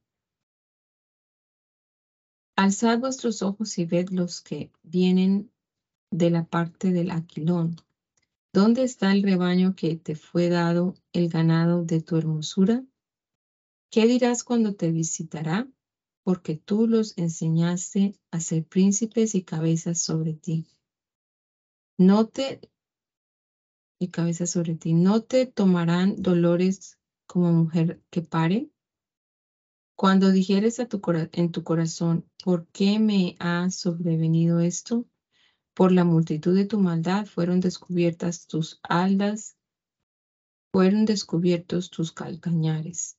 [2.56, 5.52] Alzad vuestros ojos y ved los que vienen
[6.10, 7.76] de la parte del Aquilón,
[8.54, 12.84] ¿Dónde está el rebaño que te fue dado, el ganado de tu hermosura?
[13.90, 15.70] ¿Qué dirás cuando te visitará?
[16.24, 20.68] Porque tú los enseñaste a ser príncipes y cabezas sobre ti.
[21.98, 22.60] No te
[24.00, 24.94] y cabezas sobre ti.
[24.94, 28.70] ¿No te tomarán dolores como mujer que pare?
[29.96, 35.06] Cuando dijeres en tu corazón, ¿por qué me ha sobrevenido esto?
[35.74, 39.56] Por la multitud de tu maldad fueron descubiertas tus aldas,
[40.74, 43.18] fueron descubiertos tus calcañares.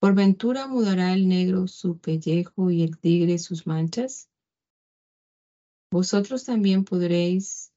[0.00, 4.30] ¿Por ventura mudará el negro su pellejo y el tigre sus manchas?
[5.90, 7.72] Vosotros también podréis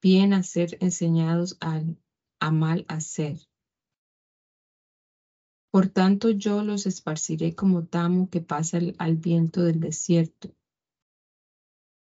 [0.00, 2.00] bien hacer enseñados al,
[2.40, 3.38] a mal hacer.
[5.72, 10.54] Por tanto yo los esparciré como tamo que pasa al viento del desierto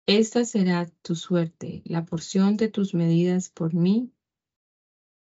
[0.06, 4.12] esta será tu suerte, la porción de tus medidas por mí,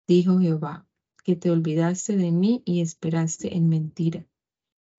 [0.07, 0.87] dijo Jehová,
[1.23, 4.27] que te olvidaste de mí y esperaste en mentira.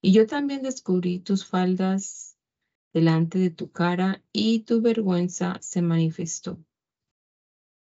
[0.01, 2.37] Y yo también descubrí tus faldas
[2.93, 6.63] delante de tu cara y tu vergüenza se manifestó.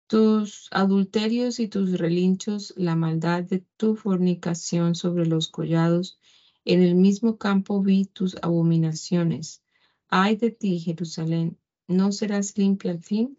[0.08, 6.20] Tus adulterios y tus relinchos, la maldad de tu fornicación sobre los collados,
[6.66, 9.64] en el mismo campo vi tus abominaciones.
[10.08, 11.58] Ay de ti, Jerusalén,
[11.88, 13.38] ¿No serás limpia al fin?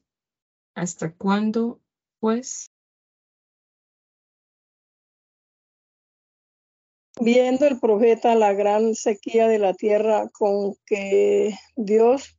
[0.75, 1.81] ¿Hasta cuándo,
[2.21, 2.71] pues?
[7.21, 12.39] Viendo el profeta la gran sequía de la tierra con que Dios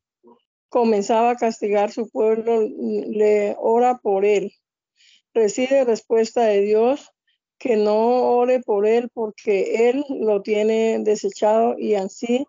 [0.70, 4.51] comenzaba a castigar su pueblo, le ora por él.
[5.34, 7.10] Recibe respuesta de Dios
[7.58, 12.45] que no ore por él porque él lo tiene desechado y así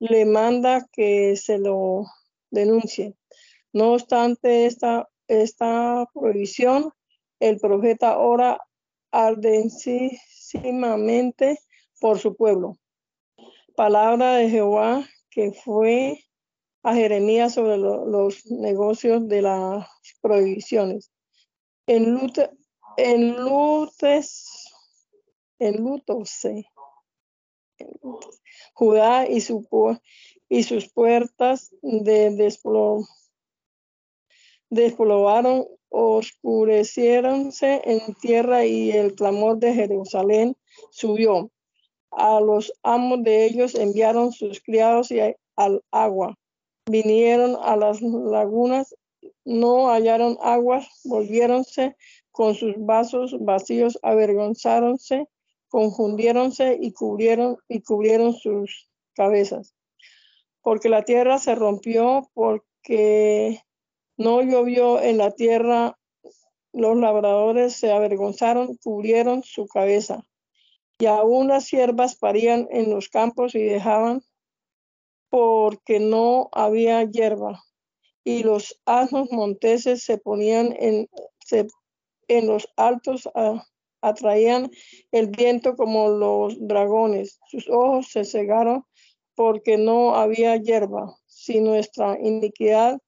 [0.00, 2.06] le manda que se lo
[2.50, 3.14] denuncie.
[3.72, 6.92] No obstante esta, esta prohibición,
[7.38, 8.60] el profeta ora
[9.10, 11.58] ardentísimamente
[12.00, 12.76] por su pueblo.
[13.76, 16.18] Palabra de Jehová que fue
[16.82, 19.86] a Jeremías sobre los negocios de las
[20.20, 21.10] prohibiciones.
[21.86, 22.50] En, lute,
[22.96, 24.66] en lutes,
[25.58, 26.66] en lutose,
[28.74, 29.66] Judá y, su,
[30.50, 33.06] y sus puertas de desplo,
[35.88, 40.56] oscureciéronse en tierra y el clamor de Jerusalén
[40.90, 41.50] subió.
[42.10, 45.20] A los amos de ellos enviaron sus criados y
[45.56, 46.36] al agua.
[46.90, 48.94] Vinieron a las lagunas,
[49.44, 51.96] no hallaron aguas, volviéronse
[52.32, 55.28] con sus vasos vacíos, avergonzáronse
[55.70, 59.74] confundiéronse y cubrieron, y cubrieron sus cabezas.
[60.62, 63.62] Porque la tierra se rompió, porque
[64.16, 65.98] no llovió en la tierra,
[66.72, 70.26] los labradores se avergonzaron, cubrieron su cabeza.
[70.98, 74.22] Y aún las siervas parían en los campos y dejaban
[75.30, 77.62] porque no había hierba.
[78.22, 81.08] Y los asnos monteses se ponían en,
[82.28, 83.64] en los altos a,
[84.02, 84.70] atraían
[85.12, 87.40] el viento como los dragones.
[87.48, 88.84] Sus ojos se cegaron
[89.40, 91.16] porque no había hierba.
[91.24, 93.00] Si nuestra iniquidad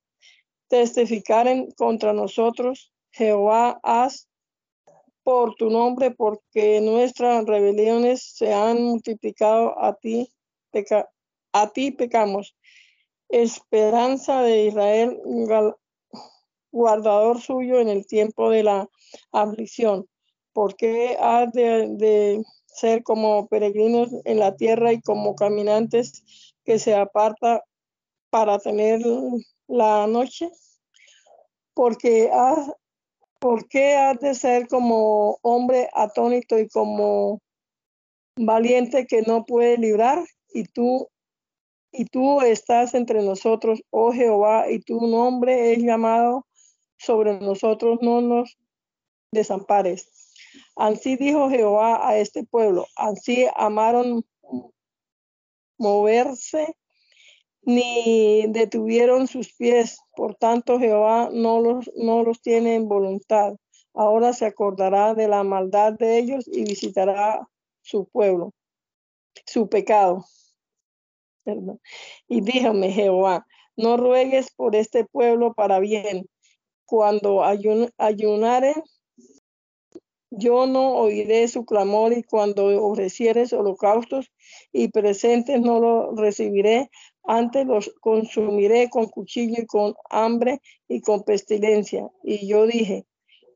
[0.68, 4.30] testificaren contra nosotros, Jehová, haz
[5.24, 10.32] por tu nombre, porque nuestras rebeliones se han multiplicado a ti,
[11.52, 12.56] a ti pecamos.
[13.28, 15.20] Esperanza de Israel,
[16.70, 18.88] guardador suyo en el tiempo de la
[19.32, 20.08] aflicción.
[20.54, 22.42] ¿Por qué ha de,
[22.72, 26.24] ser como peregrinos en la tierra y como caminantes
[26.64, 27.64] que se aparta
[28.30, 29.00] para tener
[29.68, 30.50] la noche?
[31.74, 32.54] Porque ha,
[33.42, 37.40] ¿Por qué has de ser como hombre atónito y como
[38.38, 40.24] valiente que no puede librar?
[40.54, 41.08] Y tú,
[41.90, 46.46] y tú estás entre nosotros, oh Jehová, y tu nombre es llamado
[46.96, 48.56] sobre nosotros, no nos
[49.32, 50.21] desampares.
[50.76, 54.24] Así dijo Jehová a este pueblo, así amaron
[55.78, 56.76] moverse
[57.62, 59.98] ni detuvieron sus pies.
[60.14, 63.54] Por tanto, Jehová no los, no los tiene en voluntad.
[63.94, 67.46] Ahora se acordará de la maldad de ellos y visitará
[67.82, 68.52] su pueblo,
[69.46, 70.24] su pecado.
[72.28, 73.46] Y díjame, Jehová,
[73.76, 76.28] no ruegues por este pueblo para bien.
[76.84, 78.82] Cuando ayun ayunaren,
[80.34, 84.32] yo no oiré su clamor y cuando ofrecieres holocaustos
[84.72, 86.90] y presentes no lo recibiré,
[87.24, 92.08] antes los consumiré con cuchillo y con hambre y con pestilencia.
[92.24, 93.04] Y yo dije,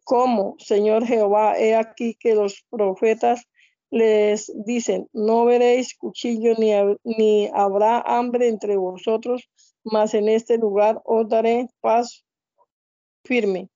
[0.04, 1.58] ¿cómo, Señor Jehová?
[1.58, 3.48] He aquí que los profetas
[3.90, 6.72] les dicen, no veréis cuchillo ni,
[7.04, 9.48] ni habrá hambre entre vosotros,
[9.82, 12.26] mas en este lugar os daré paz
[13.24, 13.70] firme.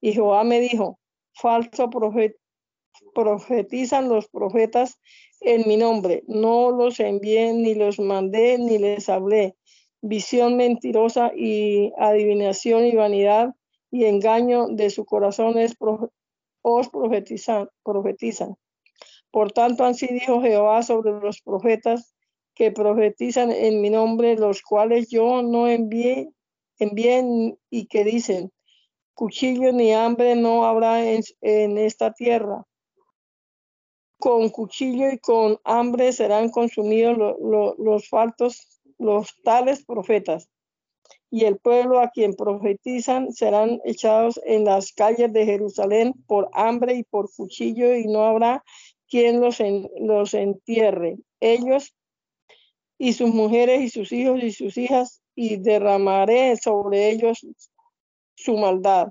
[0.00, 1.00] Y Jehová me dijo,
[1.32, 2.43] falso profeta
[3.14, 5.00] profetizan los profetas
[5.40, 6.24] en mi nombre.
[6.26, 9.56] No los envié, ni los mandé, ni les hablé.
[10.02, 13.54] Visión mentirosa y adivinación y vanidad
[13.90, 15.76] y engaño de su corazón es
[16.62, 18.56] os profetizan, profetizan.
[19.30, 22.14] Por tanto, así dijo Jehová sobre los profetas
[22.54, 26.30] que profetizan en mi nombre, los cuales yo no envié,
[26.78, 28.52] envié y que dicen,
[29.14, 32.64] cuchillo ni hambre no habrá en esta tierra
[34.24, 37.36] con cuchillo y con hambre serán consumidos
[37.76, 40.48] los faltos, los tales profetas.
[41.30, 46.94] Y el pueblo a quien profetizan serán echados en las calles de Jerusalén por hambre
[46.94, 48.64] y por cuchillo, y no habrá
[49.10, 49.58] quien los,
[50.00, 51.18] los entierre.
[51.40, 51.94] Ellos
[52.96, 57.46] y sus mujeres y sus hijos y sus hijas, y derramaré sobre ellos
[58.36, 59.08] su maldad.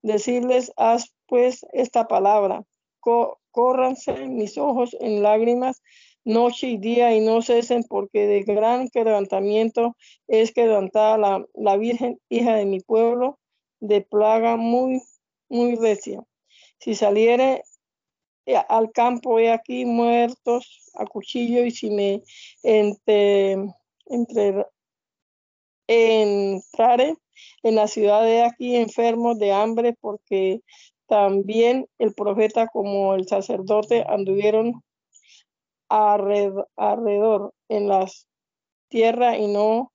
[0.00, 2.64] Decirles, haz pues esta palabra
[3.50, 5.82] córranse mis ojos en lágrimas,
[6.24, 9.96] noche y día y no cesen, porque de gran quebrantamiento
[10.26, 13.38] es quebrantada la, la Virgen, hija de mi pueblo,
[13.80, 15.00] de plaga muy,
[15.48, 16.22] muy recia.
[16.78, 17.62] Si saliere
[18.46, 22.22] eh, al campo, he aquí muertos a cuchillo, y si me
[22.62, 23.52] entre,
[24.06, 24.66] entre
[25.86, 27.14] entrare
[27.62, 30.60] en la ciudad de aquí enfermos de hambre, porque
[31.06, 34.82] también el profeta como el sacerdote anduvieron
[35.88, 38.26] alrededor en las
[38.88, 39.92] tierras y no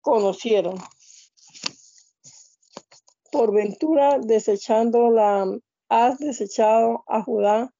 [0.00, 0.76] conocieron.
[3.32, 5.46] Por ventura desechando la
[5.88, 7.72] has desechado a Judá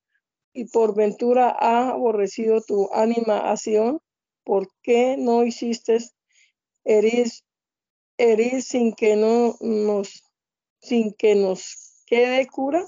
[0.53, 4.01] y por ventura ha aborrecido tu ánima a Sion,
[4.45, 5.99] ¿por qué no hiciste
[6.85, 7.29] herir,
[8.19, 10.25] herir sin que no nos
[10.81, 12.85] sin que nos quede cura?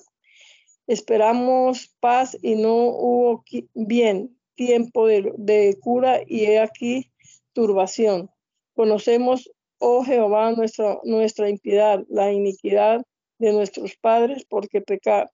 [0.89, 7.11] Esperamos paz y no hubo bien tiempo de, cura y he aquí
[7.53, 8.31] turbación.
[8.75, 13.03] Conocemos oh Jehová, nuestra, nuestra impiedad, la iniquidad
[13.39, 14.83] de nuestros padres, porque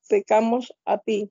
[0.09, 1.31] pecamos a ti.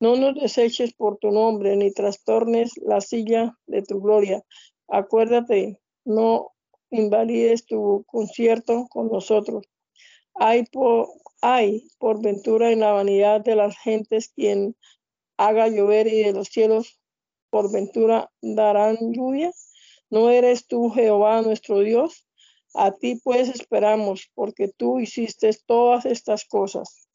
[0.00, 4.42] No nos deseches por tu nombre, ni trastornes la silla de tu gloria.
[4.88, 6.52] Acuérdate, no
[6.90, 9.64] invalides tu concierto con nosotros.
[10.34, 11.08] Hay por,
[11.42, 14.76] hay por ventura en la vanidad de las gentes quien
[15.36, 17.00] haga llover y de los cielos
[17.50, 19.50] por ventura darán lluvia.
[20.08, 22.26] ¿No eres tú Jehová nuestro Dios?
[22.74, 27.08] A ti pues esperamos, porque tú hiciste todas estas cosas.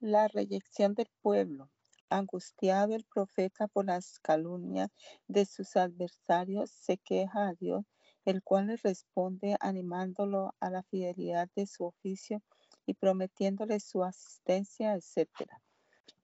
[0.00, 1.70] La reyección del pueblo.
[2.08, 4.90] Angustiado el profeta por las calumnias
[5.26, 7.84] de sus adversarios, se queja a Dios,
[8.26, 12.42] el cual le responde animándolo a la fidelidad de su oficio
[12.84, 15.30] y prometiéndole su asistencia, etc.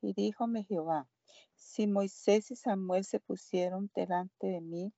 [0.01, 1.09] Y díjome Jehová,
[1.55, 4.93] si Moisés y Samuel se pusieron delante de mí,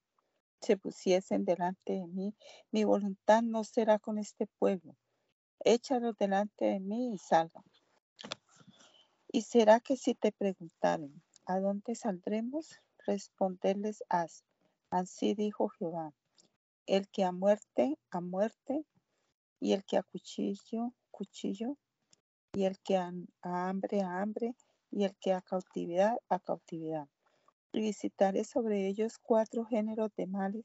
[0.61, 2.35] se pusiesen delante de mí,
[2.73, 4.97] mi voluntad no será con este pueblo.
[5.61, 7.65] Échalos delante de mí y salgan.
[9.31, 12.81] Y será que si te preguntaren, ¿a dónde saldremos?
[13.07, 14.43] Responderles haz.
[14.91, 16.15] Así dijo Jehová,
[16.87, 18.85] el que a muerte, a muerte,
[19.61, 21.77] y el que a cuchillo, cuchillo,
[22.53, 23.13] y el que a
[23.43, 24.55] hambre, a hambre,
[24.91, 27.09] y el que a cautividad, a cautividad
[27.75, 30.65] y visitaré sobre ellos cuatro géneros de males,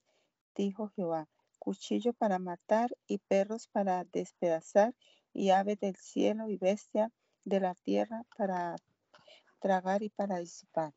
[0.56, 4.94] dijo Jehová, cuchillo para matar y perros para despedazar
[5.34, 7.12] y aves del cielo y bestia
[7.46, 8.76] de la tierra para
[9.60, 10.94] tragar y para disipar.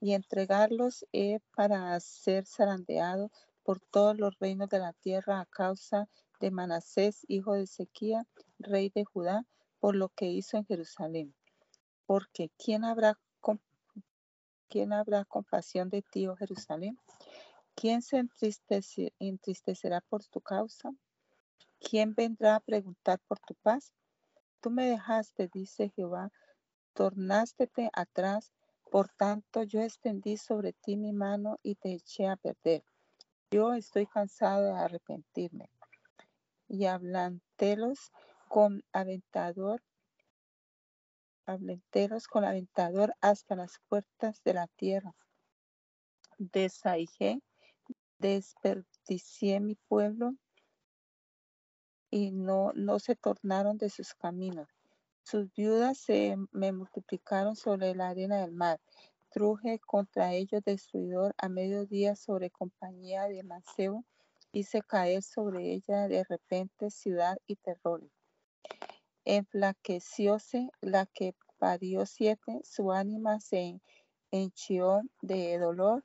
[0.00, 3.30] Y entregarlos he para ser zarandeado
[3.66, 6.08] por todos los reinos de la tierra a causa
[6.38, 8.22] de Manasés, hijo de Ezequiel,
[8.60, 9.44] rey de Judá,
[9.80, 11.34] por lo que hizo en Jerusalén.
[12.06, 13.18] Porque ¿quién habrá
[14.68, 16.96] ¿Quién habrá compasión de ti, oh Jerusalén?
[17.74, 18.24] ¿Quién se
[19.18, 20.90] entristecerá por tu causa?
[21.80, 23.92] ¿Quién vendrá a preguntar por tu paz?
[24.60, 26.30] Tú me dejaste, dice Jehová,
[26.94, 28.52] tornástete atrás,
[28.90, 32.84] por tanto yo extendí sobre ti mi mano y te eché a perder.
[33.56, 35.70] Yo estoy cansado de arrepentirme.
[36.68, 38.12] Y hablantelos
[38.48, 39.82] con aventador
[41.46, 45.14] hablenteros con aventador hasta las puertas de la tierra.
[46.36, 47.40] Desaijé,
[48.18, 50.34] desperdicié mi pueblo
[52.10, 54.68] y no, no se tornaron de sus caminos.
[55.22, 58.82] Sus viudas se me multiplicaron sobre la arena del mar.
[59.36, 64.06] Truje contra ellos destruidor a mediodía sobre compañía de mancebo.
[64.50, 68.00] Hice caer sobre ella de repente ciudad y terror
[69.26, 73.82] enflaquecióse la que parió siete, su ánima se
[74.30, 76.02] henchió de dolor,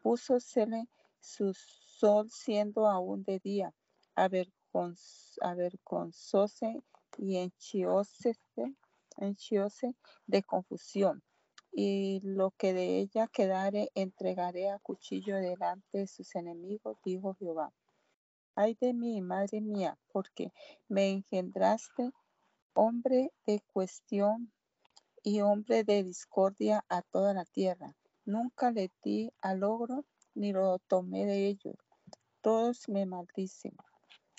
[0.00, 3.74] púsosele su sol siendo aún de día,
[4.14, 6.80] avergonzóse
[7.16, 8.36] y henchióse
[10.26, 11.24] de confusión.
[11.80, 17.72] Y lo que de ella quedare entregaré a cuchillo delante de sus enemigos, dijo Jehová.
[18.56, 20.52] Ay de mí, madre mía, porque
[20.88, 22.10] me engendraste
[22.74, 24.52] hombre de cuestión
[25.22, 27.94] y hombre de discordia a toda la tierra.
[28.24, 30.04] Nunca le di al logro
[30.34, 31.76] ni lo tomé de ellos.
[32.40, 33.76] Todos me maldicen.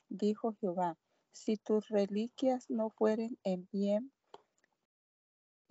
[0.10, 0.98] Dijo Jehová,
[1.32, 4.12] si tus reliquias no fueren en bien,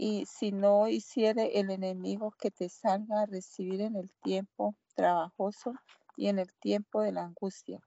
[0.01, 5.75] y si no hiciere el enemigo que te salga a recibir en el tiempo trabajoso
[6.17, 7.81] y en el tiempo de la angustia.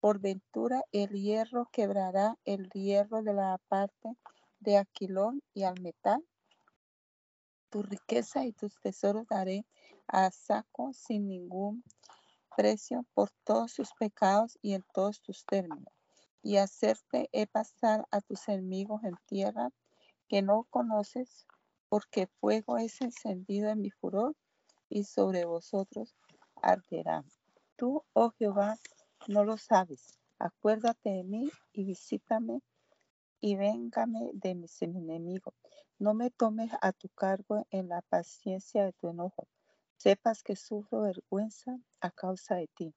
[0.00, 4.16] Por ventura el hierro quebrará el hierro de la parte
[4.60, 6.24] de Aquilón y al metal.
[7.68, 9.66] tu riqueza y tus tesoros daré
[10.06, 11.82] a saco sin ningún
[12.56, 15.92] precio por todos sus pecados y en todos tus términos,
[16.40, 19.70] y hacerte he pasar a tus enemigos en tierra
[20.28, 21.46] que no conoces,
[21.88, 24.34] porque fuego es encendido en mi furor,
[24.88, 26.14] y sobre vosotros
[26.62, 27.24] arderá.
[27.76, 28.76] Tú, oh Jehová,
[29.26, 30.18] no lo sabes.
[30.38, 32.60] Acuérdate de mí y visítame
[33.40, 35.54] y véngame de mis enemigos.
[35.98, 39.48] No me tomes a tu cargo en la paciencia de tu enojo.
[39.96, 42.94] Sepas que sufro vergüenza a causa de ti.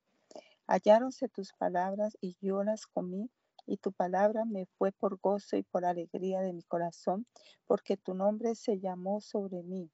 [0.67, 3.30] Halláronse tus palabras y yo las comí,
[3.68, 7.28] y tu palabra me fue por gozo y por alegría de mi corazón,
[7.68, 9.91] porque tu nombre se llamó sobre mí.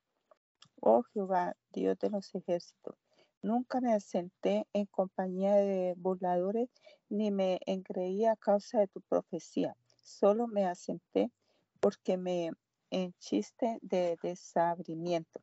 [0.79, 2.95] Oh Jehová, Dios de los ejércitos,
[3.41, 6.69] nunca me asenté en compañía de burladores,
[7.09, 9.75] ni me engreí a causa de tu profecía.
[10.03, 11.31] Solo me asenté
[11.79, 12.51] porque me
[12.91, 15.41] enchiste de desabrimiento.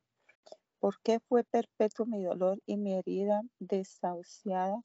[0.79, 4.81] ¿Por qué fue perpetuo mi dolor y mi herida desahuciada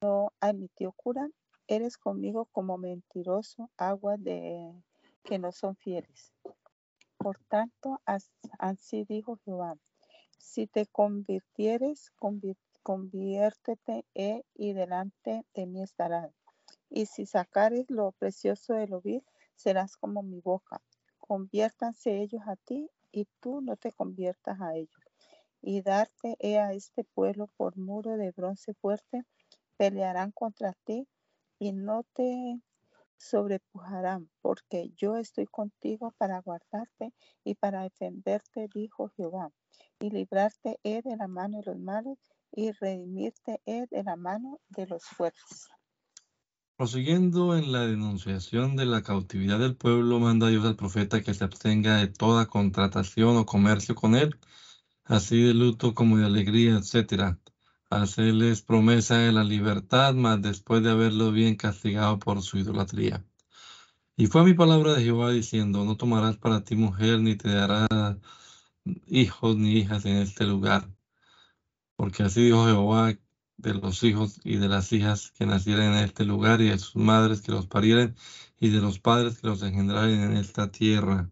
[0.00, 1.28] no admitió cura?
[1.66, 4.72] Eres conmigo como mentiroso, agua de
[5.24, 6.32] que no son fieles.
[7.16, 8.00] Por tanto,
[8.58, 9.76] así dijo Jehová,
[10.38, 12.10] si te convirtieres,
[12.82, 16.32] conviértete eh, y delante de mí estarás.
[16.90, 19.02] Y si sacares lo precioso de lo
[19.54, 20.82] serás como mi boca.
[21.18, 25.02] Conviértanse ellos a ti y tú no te conviertas a ellos
[25.62, 29.22] y darte he a este pueblo por muro de bronce fuerte,
[29.76, 31.06] pelearán contra ti
[31.62, 32.60] y no te
[33.16, 39.48] sobrepujarán, porque yo estoy contigo para guardarte y para defenderte, dijo Jehová,
[40.00, 42.18] y librarte he de la mano de los malos
[42.50, 45.68] y redimirte he de la mano de los fuertes.
[46.76, 51.44] Prosiguiendo en la denunciación de la cautividad del pueblo, manda Dios al profeta que se
[51.44, 54.36] abstenga de toda contratación o comercio con él
[55.04, 57.38] así de luto como de alegría, etc.
[58.00, 63.22] Hacerles promesa de la libertad, mas después de haberlo bien castigado por su idolatría.
[64.16, 68.16] Y fue mi palabra de Jehová diciendo, no tomarás para ti mujer, ni te darás
[69.06, 70.88] hijos ni hijas en este lugar.
[71.96, 73.14] Porque así dijo Jehová
[73.58, 76.96] de los hijos y de las hijas que nacieren en este lugar, y de sus
[76.96, 78.16] madres que los parieren,
[78.58, 81.30] y de los padres que los engendraren en esta tierra.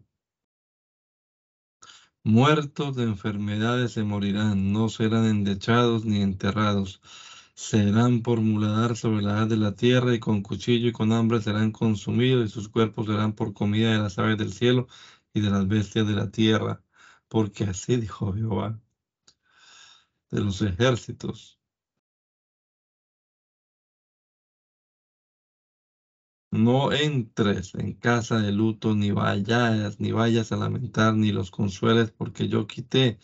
[2.23, 7.01] Muertos de enfermedades se morirán, no serán endechados ni enterrados.
[7.55, 11.41] Serán por muladar sobre la haz de la tierra y con cuchillo y con hambre
[11.41, 14.87] serán consumidos y sus cuerpos serán por comida de las aves del cielo
[15.33, 16.83] y de las bestias de la tierra.
[17.27, 18.79] Porque así dijo Jehová
[20.31, 21.60] de los ejércitos.
[26.51, 32.11] No entres en casa de luto, ni vayas, ni vayas a lamentar, ni los consueles,
[32.11, 33.19] porque yo quité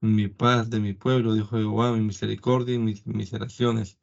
[0.00, 3.98] mi paz de mi pueblo, dijo Jehová, mi misericordia y mis miseraciones.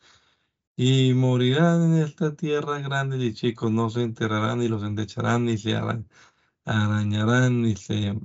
[0.78, 5.58] Y morirán en esta tierra grandes y chicos, no se enterrarán, ni los endecharán, ni
[5.58, 5.76] se
[6.66, 8.20] arañarán, ni se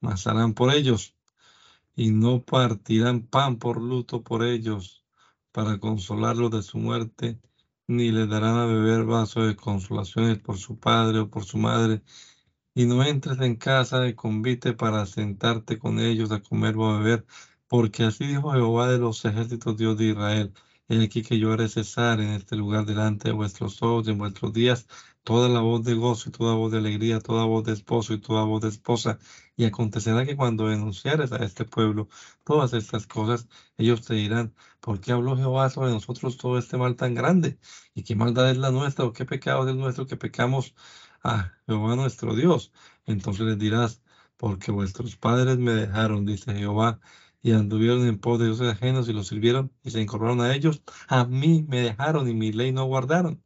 [0.00, 1.16] masarán por ellos,
[1.96, 5.04] y no partirán pan por luto por ellos,
[5.52, 7.40] para consolarlos de su muerte
[7.88, 12.02] ni le darán a beber vaso de consolaciones por su padre o por su madre,
[12.74, 16.98] y no entres en casa de convite para sentarte con ellos a comer o a
[16.98, 17.26] beber,
[17.68, 20.52] porque así dijo Jehová de los ejércitos, Dios de Israel.
[20.88, 24.52] He aquí que yo haré cesar en este lugar delante de vuestros ojos en vuestros
[24.52, 24.86] días
[25.22, 28.20] toda la voz de gozo y toda voz de alegría, toda voz de esposo y
[28.20, 29.18] toda voz de esposa.
[29.56, 32.08] Y acontecerá que cuando denunciares a este pueblo
[32.44, 36.96] todas estas cosas, ellos te dirán, ¿por qué habló Jehová sobre nosotros todo este mal
[36.96, 37.58] tan grande?
[37.94, 40.74] ¿Y qué maldad es la nuestra o qué pecado es nuestro que pecamos
[41.22, 42.72] a Jehová nuestro Dios?
[43.06, 44.02] Entonces les dirás,
[44.36, 47.00] porque vuestros padres me dejaron, dice Jehová,
[47.42, 50.82] y anduvieron en pos de dioses ajenos y los sirvieron y se incorporaron a ellos,
[51.08, 53.42] a mí me dejaron y mi ley no guardaron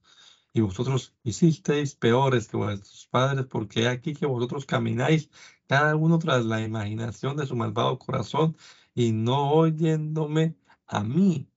[0.57, 5.29] y vosotros hicisteis peores que vuestros padres, porque aquí que vosotros camináis
[5.67, 8.57] cada uno tras la imaginación de su malvado corazón
[8.95, 10.57] y no oyéndome
[10.87, 11.49] a mí.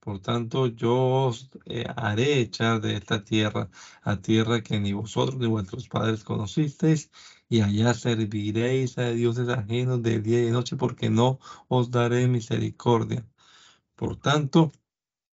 [0.00, 0.94] Por tanto, yo
[1.26, 3.68] os eh, haré echar de esta tierra
[4.02, 7.10] a tierra que ni vosotros ni vuestros padres conocisteis,
[7.48, 11.38] y allá serviréis a dioses ajenos de día y noche, porque no
[11.68, 13.26] os daré misericordia.
[13.96, 14.72] Por tanto,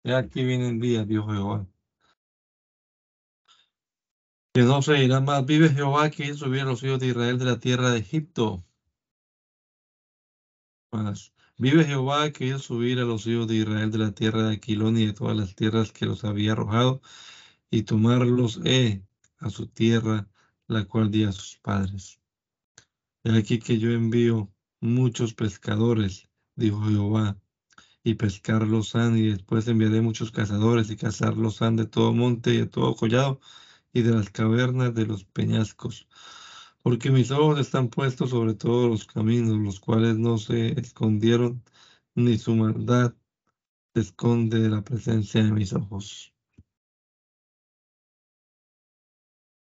[0.05, 1.67] aquí vienen días, dijo Jehová
[4.53, 5.45] que no se irá más.
[5.45, 8.63] Vive Jehová que hizo subir a los hijos de Israel de la tierra de Egipto.
[11.57, 14.97] Vive Jehová que hizo subir a los hijos de Israel de la tierra de Aquilón
[14.97, 17.01] y de todas las tierras que los había arrojado
[17.71, 19.03] y tomarlos he
[19.39, 20.29] a su tierra,
[20.67, 22.19] la cual di a sus padres.
[23.23, 27.37] He aquí que yo envío muchos pescadores, dijo Jehová,
[28.03, 32.57] y pescarlos han, y después enviaré muchos cazadores y cazarlos han de todo monte y
[32.57, 33.39] de todo collado
[33.93, 36.07] y de las cavernas de los peñascos.
[36.81, 41.63] Porque mis ojos están puestos sobre todos los caminos, los cuales no se escondieron,
[42.15, 43.15] ni su maldad
[43.93, 46.33] se esconde de la presencia de mis ojos.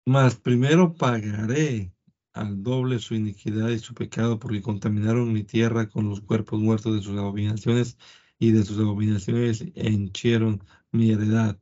[0.05, 1.93] Mas primero pagaré
[2.34, 6.95] al doble su iniquidad y su pecado, porque contaminaron mi tierra con los cuerpos muertos
[6.95, 7.97] de sus abominaciones,
[8.39, 11.59] y de sus abominaciones henchieron mi heredad.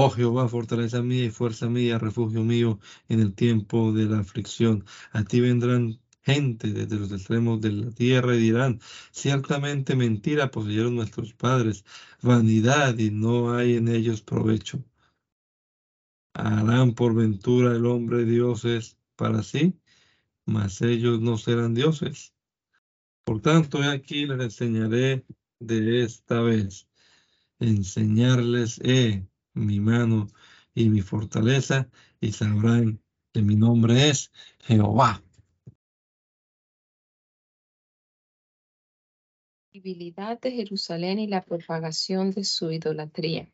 [0.00, 2.78] Oh Jehová, fortaleza mía y fuerza mía, refugio mío
[3.08, 4.84] en el tiempo de la aflicción.
[5.10, 8.80] A ti vendrán gente desde los extremos de la tierra y dirán,
[9.10, 11.84] ciertamente mentira poseyeron nuestros padres,
[12.22, 14.84] vanidad y no hay en ellos provecho.
[16.32, 19.80] Harán por ventura el hombre dioses para sí,
[20.46, 22.32] mas ellos no serán dioses.
[23.24, 25.24] Por tanto, aquí les enseñaré
[25.58, 26.86] de esta vez,
[27.58, 29.26] enseñarles he
[29.58, 30.28] mi mano
[30.74, 31.88] y mi fortaleza,
[32.20, 33.00] y sabrán
[33.32, 35.22] que mi nombre es Jehová.
[39.72, 43.52] De Jerusalén y la propagación de su idolatría.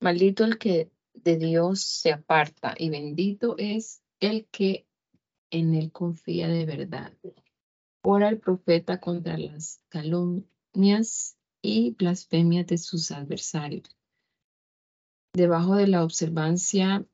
[0.00, 4.86] Maldito el que de Dios se aparta y bendito es el que
[5.50, 7.12] en él confía de verdad.
[8.02, 13.96] Ora el profeta contra las calumnias y blasfemias de sus adversarios.
[15.34, 17.04] Debajo de la observancia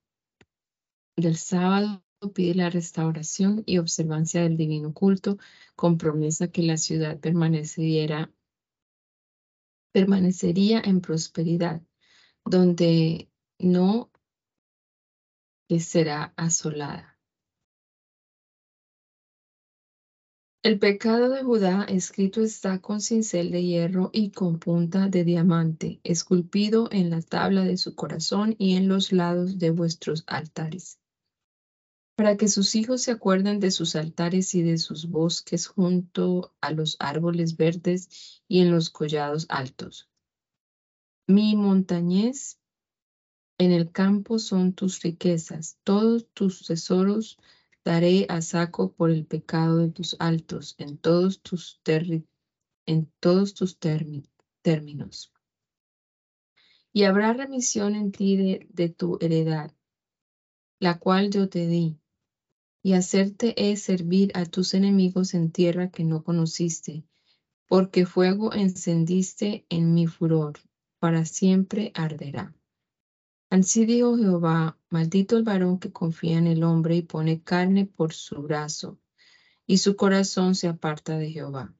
[1.16, 2.04] del sábado
[2.34, 5.38] pide la restauración y observancia del divino culto
[5.74, 8.30] con promesa que la ciudad permaneciera,
[9.92, 11.80] permanecería en prosperidad,
[12.44, 14.10] donde no
[15.78, 17.09] será asolada.
[20.62, 26.00] El pecado de Judá escrito está con cincel de hierro y con punta de diamante,
[26.04, 30.98] esculpido en la tabla de su corazón y en los lados de vuestros altares,
[32.14, 36.72] para que sus hijos se acuerden de sus altares y de sus bosques junto a
[36.72, 40.10] los árboles verdes y en los collados altos.
[41.26, 42.58] Mi montañez
[43.56, 47.38] en el campo son tus riquezas, todos tus tesoros
[47.84, 51.80] daré a saco por el pecado de tus altos en todos tus,
[54.62, 55.32] términos.
[56.92, 59.72] Y habrá remisión en ti de, de tu heredad,
[60.78, 61.98] la cual yo te di,
[62.82, 67.04] y hacerte es servir a tus enemigos en tierra que no conociste,
[67.68, 70.58] porque fuego encendiste en mi furor,
[70.98, 72.54] para siempre arderá.
[73.50, 78.12] Así dijo Jehová, maldito el varón que confía en el hombre y pone carne por
[78.12, 79.00] su brazo,
[79.66, 81.74] y su corazón se aparta de Jehová.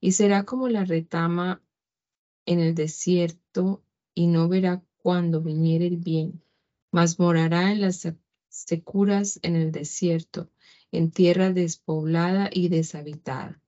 [0.00, 1.62] Y será como la retama
[2.44, 3.82] en el desierto,
[4.14, 6.42] y no verá cuando viniere el bien,
[6.92, 8.06] mas morará en las
[8.50, 10.50] securas en el desierto,
[10.92, 13.62] en tierra despoblada y deshabitada.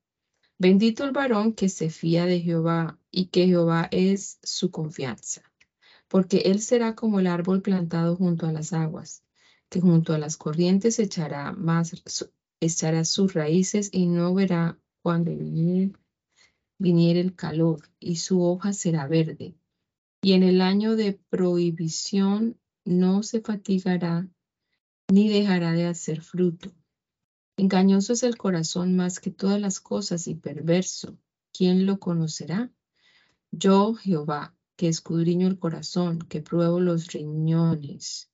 [0.59, 5.42] Bendito el varón que se fía de Jehová y que Jehová es su confianza
[6.09, 9.22] porque él será como el árbol plantado junto a las aguas,
[9.68, 12.02] que junto a las corrientes echará, más,
[12.61, 15.30] echará sus raíces y no verá cuando
[16.78, 19.54] viniere, el calor, y su hoja será verde.
[20.22, 24.28] Y en el año de prohibición no se fatigará
[25.09, 26.72] ni dejará de hacer fruto.
[27.57, 31.16] Engañoso es el corazón más que todas las cosas y perverso.
[31.52, 32.70] ¿Quién lo conocerá?
[33.50, 38.31] Yo, Jehová, que escudriño el corazón, que pruebo los riñones,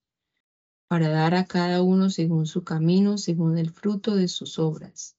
[0.88, 5.16] para dar a cada uno según su camino, según el fruto de sus obras.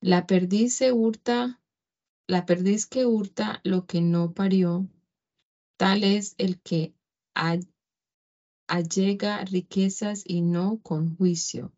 [0.00, 1.60] La perdiz hurta,
[2.26, 4.88] la perdiz que hurta lo que no parió,
[5.76, 6.94] tal es el que
[8.66, 11.72] allega riquezas y no con juicio.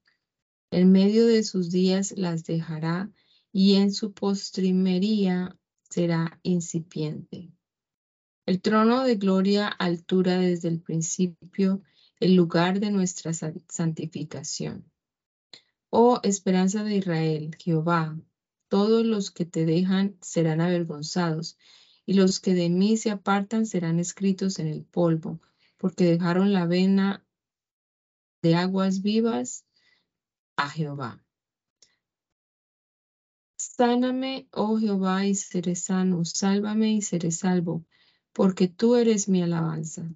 [0.71, 3.11] En medio de sus días las dejará
[3.53, 5.57] y en su postrimería
[5.91, 7.53] será incipiente.
[8.45, 11.81] El trono de gloria altura desde el principio,
[12.19, 14.91] el lugar de nuestra santificación.
[15.91, 18.19] Oh esperanza de Israel, Jehová,
[18.67, 21.57] todos los que te dejan serán avergonzados,
[22.05, 25.41] y los que de mí se apartan serán escritos en el polvo,
[25.77, 27.25] porque dejaron la vena
[28.43, 29.65] de aguas vivas
[30.57, 31.25] a Jehová.
[33.57, 37.87] Sáname, oh Jehová, y seré sano, sálvame y seré salvo
[38.33, 40.09] porque tú eres mi alabanza.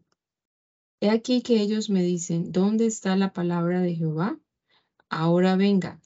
[1.01, 4.41] He aquí que ellos me dicen, ¿dónde está la palabra de Jehová?
[5.09, 6.01] Ahora venga.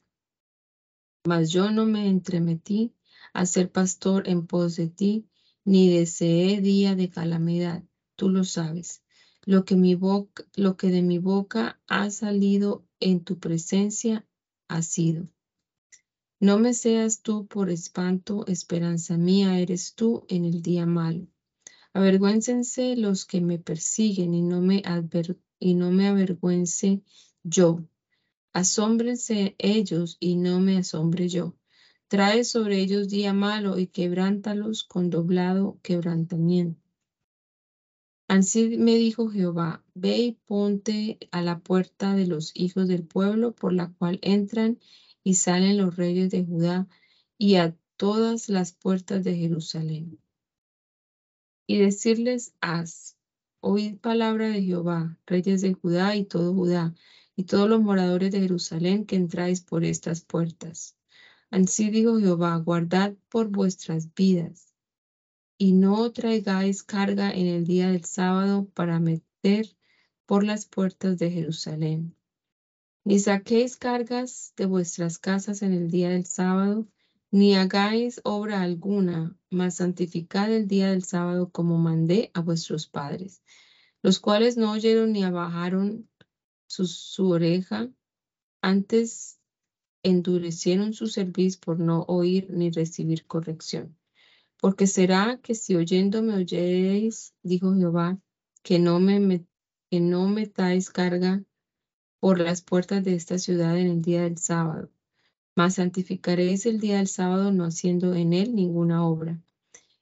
[1.24, 2.92] Mas yo no me entremetí
[3.32, 5.28] a ser pastor en pos de ti,
[5.64, 7.84] ni deseé día de calamidad.
[8.16, 9.02] Tú lo sabes.
[9.44, 14.26] Lo que, de mi boca ha salido en tu presencia
[14.68, 15.28] ha sido.
[16.40, 21.26] No me seas tú por espanto, esperanza mía eres tú en el día malo.
[21.92, 24.82] Avergüéncense los que me persiguen y no me,
[25.58, 27.02] y no me avergüence
[27.42, 27.84] yo.
[28.52, 31.56] Asómbrense ellos y no me asombre yo.
[32.08, 36.80] Trae sobre ellos día malo y quebrántalos con doblado quebrantamiento.
[38.28, 43.56] Así me dijo Jehová, ve y ponte a la puerta de los hijos del pueblo
[43.56, 44.78] por la cual entran
[45.24, 46.88] y salen los reyes de Judá
[47.36, 50.20] y a todas las puertas de Jerusalén.
[51.70, 53.16] Y decirles, haz,
[53.60, 56.96] oíd palabra de Jehová, reyes de Judá y todo Judá,
[57.36, 60.96] y todos los moradores de Jerusalén que entráis por estas puertas.
[61.48, 64.74] Así dijo Jehová, guardad por vuestras vidas
[65.58, 69.76] y no traigáis carga en el día del sábado para meter
[70.26, 72.16] por las puertas de Jerusalén.
[73.04, 76.88] Ni saquéis cargas de vuestras casas en el día del sábado,
[77.30, 83.42] ni hagáis obra alguna, mas santificad el día del sábado como mandé a vuestros padres,
[84.02, 86.08] los cuales no oyeron ni abajaron
[86.66, 87.88] su, oreja,
[88.62, 89.38] antes
[90.02, 93.96] endurecieron su cerviz por no oír ni recibir corrección.
[94.60, 98.18] Porque será que si oyéndome oyeréis, dijo Jehová,
[98.62, 99.46] que no me
[99.90, 101.42] que no metáis carga
[102.20, 104.90] por las puertas de esta ciudad en el día del sábado,
[105.60, 109.42] mas santificaréis el día del sábado no haciendo en él ninguna obra.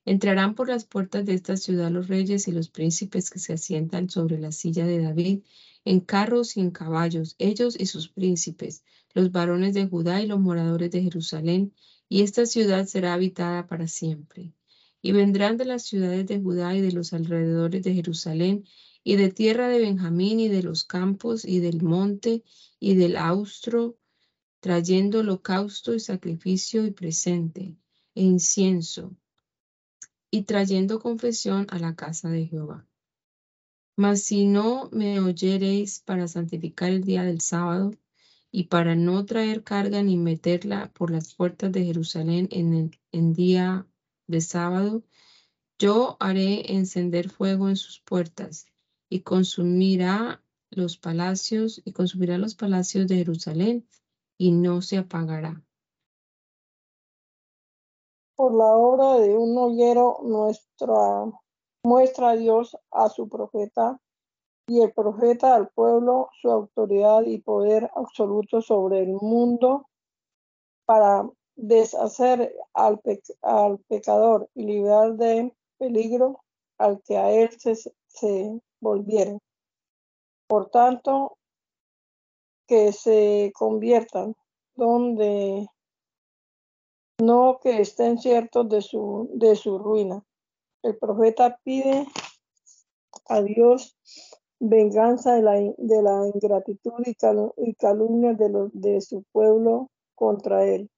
[0.05, 4.09] Entrarán por las puertas de esta ciudad los reyes y los príncipes que se asientan
[4.09, 5.41] sobre la silla de David,
[5.85, 8.85] en carros y en caballos, ellos y sus príncipes,
[9.15, 11.73] los varones de Judá y los moradores de Jerusalén,
[12.09, 14.53] y esta ciudad será habitada para siempre.
[15.03, 18.65] Y vendrán de las ciudades de Judá y de los alrededores de Jerusalén,
[19.03, 22.45] y de tierra de Benjamín, y de los campos, y del monte,
[22.79, 23.97] y del austro,
[24.61, 27.77] trayendo holocausto y sacrificio y presente,
[28.15, 29.17] e incienso,
[30.31, 32.87] y trayendo confesión a la casa de Jehová.
[33.97, 37.93] Mas si no me oyereis para santificar el día del sábado,
[38.51, 43.33] y para no traer carga ni meterla por las puertas de Jerusalén en el en
[43.35, 43.87] día
[44.27, 45.03] de sábado,
[45.79, 48.67] yo haré encender fuego en sus puertas
[49.09, 53.87] y consumirá los palacios y consumirá los palacios de Jerusalén
[54.39, 55.63] y no se apagará.
[58.37, 61.27] Por la obra de un ollero nuestra
[61.85, 64.01] muestra Dios a su profeta
[64.69, 69.89] y el profeta al pueblo su autoridad y poder absoluto sobre el mundo
[70.85, 73.01] para deshacer al,
[73.43, 76.41] al pecador y librar de peligro
[76.79, 79.39] al que a él se, se volviere.
[80.47, 81.38] Por tanto,
[82.69, 84.35] que se conviertan
[84.77, 85.67] donde
[87.21, 90.23] no que estén ciertos de su, de su ruina.
[90.83, 92.07] El profeta pide
[93.27, 93.97] a Dios
[94.61, 100.89] venganza de la, de la ingratitud y, calumnia de, los, de su pueblo contra él.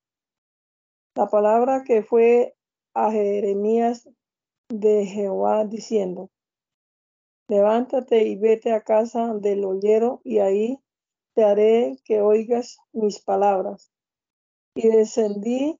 [1.14, 2.54] La palabra que fue
[2.94, 4.08] a Jeremías
[4.68, 6.30] de Jehová diciendo,
[7.48, 10.78] levántate y vete a casa del ollero y ahí
[11.44, 13.90] haré que oigas mis palabras.
[14.74, 15.78] Y descendí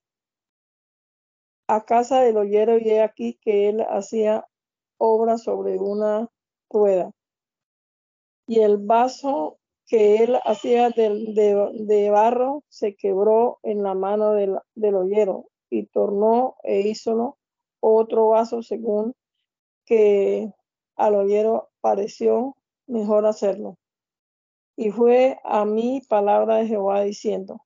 [1.67, 4.45] a casa del ollero y he aquí que él hacía
[4.97, 6.29] obra sobre una
[6.69, 7.11] rueda
[8.51, 15.45] y el vaso que él hacía de, barro se quebró en la mano del, del
[15.69, 17.37] y tornó e hízolo
[17.79, 19.13] otro vaso según
[19.85, 20.51] que
[20.97, 22.57] al ollero pareció
[22.87, 23.77] mejor hacerlo.
[24.75, 27.61] Y fue a mí palabra de Jehová diciendo,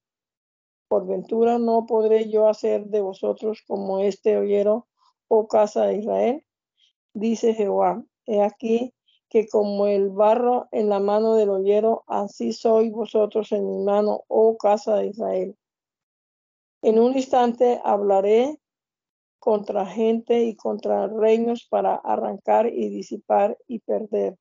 [0.87, 4.87] por ventura no podré yo hacer de vosotros como este ollero,
[5.27, 6.45] oh casa de Israel,
[7.13, 8.03] dice Jehová.
[8.25, 8.93] He aquí
[9.29, 14.23] que como el barro en la mano del ollero, así sois vosotros en mi mano,
[14.27, 15.57] oh casa de Israel.
[16.81, 18.59] En un instante hablaré
[19.39, 24.37] contra gente y contra reinos para arrancar y disipar y perder.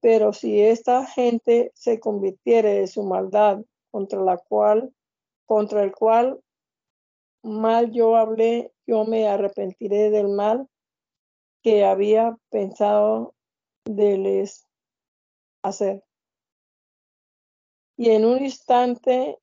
[0.00, 4.92] Pero si esta gente se convirtiere de su maldad contra la cual,
[5.46, 6.40] contra el cual
[7.42, 10.68] mal yo hablé, yo me arrepentiré del mal
[11.62, 13.34] que había pensado
[13.84, 14.66] de les
[15.62, 16.04] hacer.
[17.96, 19.38] Y en un instante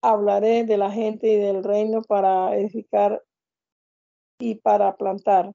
[0.00, 3.22] hablaré de la gente y del reino para edificar
[4.38, 5.52] y para plantar.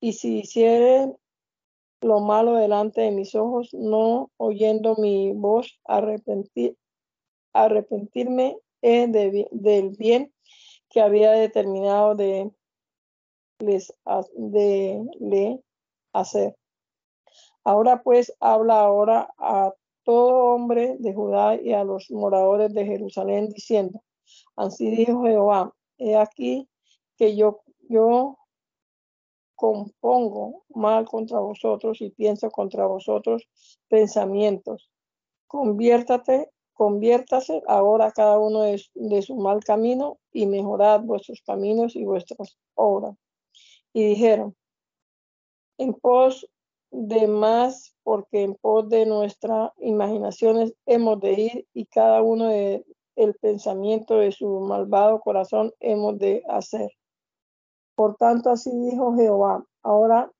[0.00, 1.16] Y si hicieren
[2.02, 6.76] lo malo delante de mis ojos, no oyendo mi voz, arrepentir,
[7.52, 10.32] arrepentirme del bien
[10.88, 12.50] que había determinado de
[13.60, 13.94] les
[14.34, 15.62] de le
[16.12, 16.56] hacer.
[17.64, 19.72] Ahora pues habla ahora a
[20.02, 24.02] todo hombre de Judá y a los moradores de Jerusalén diciendo,
[24.56, 26.68] así dijo Jehová, he aquí
[27.16, 28.36] que yo, yo
[29.62, 33.48] compongo mal contra vosotros y pienso contra vosotros
[33.88, 34.90] pensamientos.
[35.46, 42.58] Conviértate, conviértase ahora cada uno de, su mal camino y mejorad vuestros caminos y vuestras
[42.74, 43.14] obras.
[43.92, 44.56] Y dijeron,
[45.78, 46.44] en pos
[46.90, 52.84] de más, porque en pos de nuestras imaginaciones hemos de ir y cada uno de
[53.14, 56.90] el pensamiento de su malvado corazón hemos de hacer.
[57.94, 59.64] Por tanto, así dijo Jehová.
[59.82, 60.30] Ahora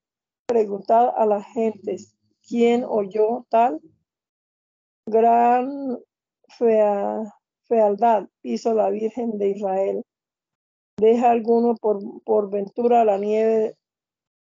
[0.45, 2.15] preguntad a las gentes,
[2.47, 3.81] ¿quién oyó tal?
[5.05, 5.99] Gran
[7.67, 10.03] fealdad hizo la Virgen de Israel.
[10.97, 13.75] Deja alguno por, por ventura la nieve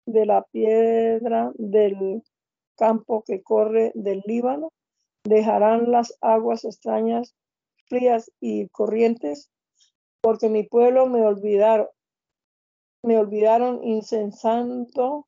[0.06, 2.24] de la piedra del
[2.78, 4.72] campo que corre del Líbano.
[5.24, 7.34] Dejarán las aguas extrañas,
[7.88, 9.50] frías y corrientes,
[10.22, 11.88] porque mi pueblo me olvidaron,
[13.06, 15.28] me olvidaron incensando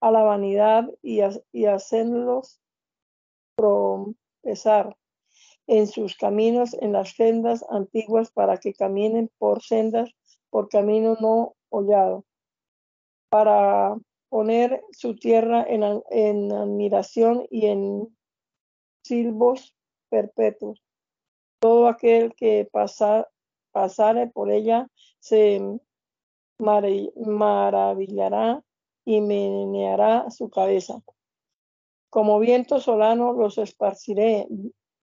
[0.00, 1.20] a la vanidad y,
[1.50, 2.60] y hacerlos
[3.56, 4.96] tropezar
[5.66, 10.08] en sus caminos, en las sendas antiguas, para que caminen por sendas,
[10.50, 12.24] por camino no hollado,
[13.28, 13.96] para
[14.28, 18.16] poner su tierra en, en admiración y en
[19.02, 19.74] silbos
[20.10, 20.80] perpetuos.
[21.58, 23.28] Todo aquel que pasa,
[23.72, 24.86] pasare por ella
[25.18, 25.80] se
[26.58, 28.62] maravillará
[29.04, 31.00] y meneará su cabeza.
[32.10, 34.46] Como viento solano los esparciré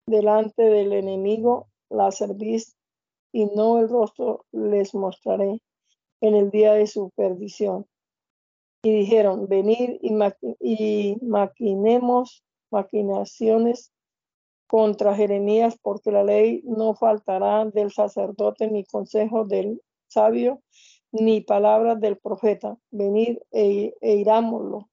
[0.06, 2.76] delante del enemigo, la servís
[3.32, 5.60] y no el rostro les mostraré
[6.20, 7.86] en el día de su perdición.
[8.84, 10.12] Y dijeron, venid y,
[10.60, 13.92] y maquinemos maquinaciones
[14.66, 20.62] contra Jeremías, porque la ley no faltará del sacerdote ni consejo del sabio,
[21.12, 22.76] ni palabras del profeta.
[22.90, 24.88] Venid e, e irámoslo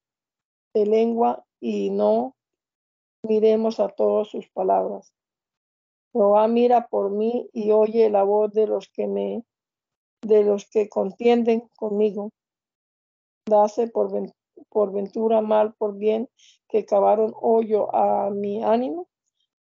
[0.74, 2.36] de lengua y no
[3.24, 5.14] miremos a todas sus palabras.
[6.14, 9.44] Jehová mira por mí y oye la voz de los que me
[10.22, 12.32] de los que contienden conmigo.
[13.46, 14.12] Dase por,
[14.70, 16.30] por ventura mal por bien
[16.68, 19.08] que cavaron hoyo a mi ánimo.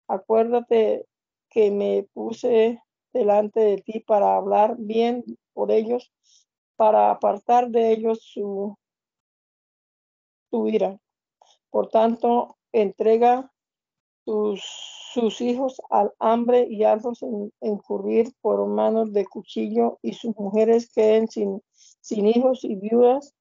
[0.08, 1.06] Acuérdate
[1.50, 2.82] que me puse
[3.12, 6.12] delante de ti para hablar bien por ellos
[6.76, 8.76] para apartar de ellos su,
[10.50, 10.98] su ira.
[11.70, 13.50] Por tanto, entrega
[14.24, 14.62] sus,
[15.12, 20.92] sus hijos al hambre y hazlos en, incurrir por manos de cuchillo y sus mujeres
[20.92, 23.34] queden sin, sin hijos y viudas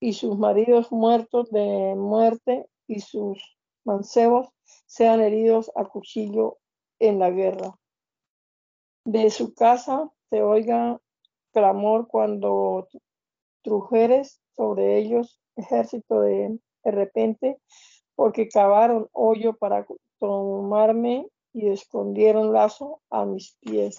[0.00, 4.48] y sus maridos muertos de muerte y sus mancebos
[4.86, 6.58] sean heridos a cuchillo
[6.98, 7.78] en la guerra.
[9.04, 11.00] De su casa se oiga
[11.52, 12.88] clamor cuando
[13.62, 17.58] trujeres sobre ellos ejército de, repente,
[18.16, 19.86] porque cavaron hoyo para
[20.18, 23.96] tomarme y escondieron lazo a mis pies.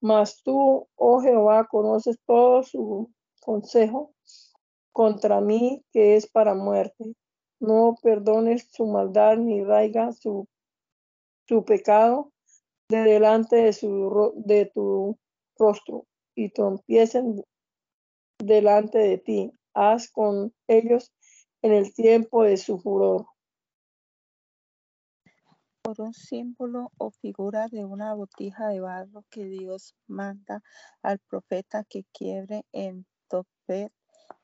[0.00, 4.12] Mas tú, oh Jehová, conoces todo su consejo
[4.90, 7.14] contra mí, que es para muerte.
[7.60, 10.48] No perdones su maldad ni raiga su,
[11.46, 12.32] su pecado
[12.88, 15.16] de delante de, su, de tu
[15.58, 17.42] rostro y trompiesen
[18.38, 19.52] delante de ti.
[19.74, 21.12] Haz con ellos
[21.62, 23.26] en el tiempo de su furor.
[25.82, 30.62] Por un símbolo o figura de una botija de barro que Dios manda
[31.02, 33.92] al profeta que quiebre en Topet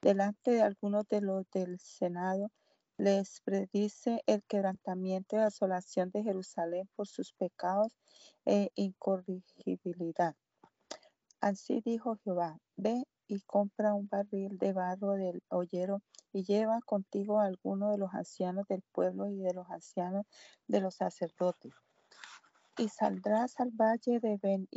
[0.01, 2.51] delante de algunos de los del Senado,
[2.97, 7.97] les predice el quebrantamiento y asolación de Jerusalén por sus pecados
[8.45, 10.35] e incorrigibilidad.
[11.41, 17.41] Así dijo Jehová, ve y compra un barril de barro del hoyero y lleva contigo
[17.41, 20.27] a alguno de los ancianos del pueblo y de los ancianos
[20.67, 21.73] de los sacerdotes.
[22.77, 24.69] Y saldrás al valle de Ben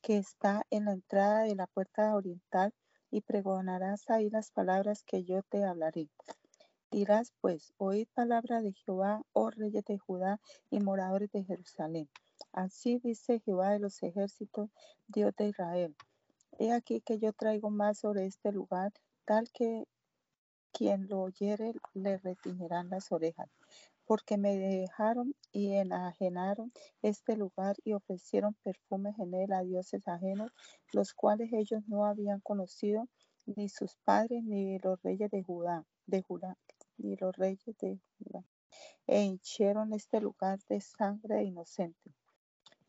[0.00, 2.72] que está en la entrada de la puerta oriental,
[3.10, 6.08] y pregonarás ahí las palabras que yo te hablaré.
[6.90, 10.40] Dirás pues, oíd palabra de Jehová, oh reyes de Judá
[10.70, 12.08] y moradores de Jerusalén.
[12.52, 14.70] Así dice Jehová de los ejércitos,
[15.06, 15.94] Dios de Israel.
[16.58, 18.92] He aquí que yo traigo más sobre este lugar,
[19.24, 19.86] tal que
[20.72, 23.48] quien lo oyere le retiñerán las orejas,
[24.04, 26.72] porque me dejaron y enajenaron
[27.02, 30.50] este lugar y ofrecieron perfumes en él a dioses ajenos,
[30.92, 33.08] los cuales ellos no habían conocido,
[33.46, 36.58] ni sus padres, ni los reyes de Judá, de Judá,
[36.98, 38.44] ni los reyes de Judá,
[39.06, 42.12] e hinchieron este lugar de sangre inocente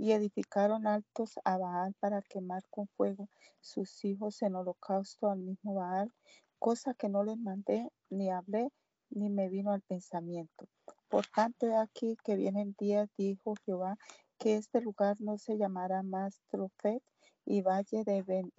[0.02, 3.30] y edificaron altos a Baal para quemar con fuego
[3.60, 6.12] sus hijos en holocausto al mismo Baal,
[6.58, 8.72] cosa que no les mandé, ni hablé,
[9.12, 10.68] ni me vino al pensamiento.
[11.08, 13.96] Por tanto, he aquí que vienen días, dijo Jehová,
[14.40, 17.04] que este lugar no se llamará más Trofet
[17.46, 18.52] y valle de Ben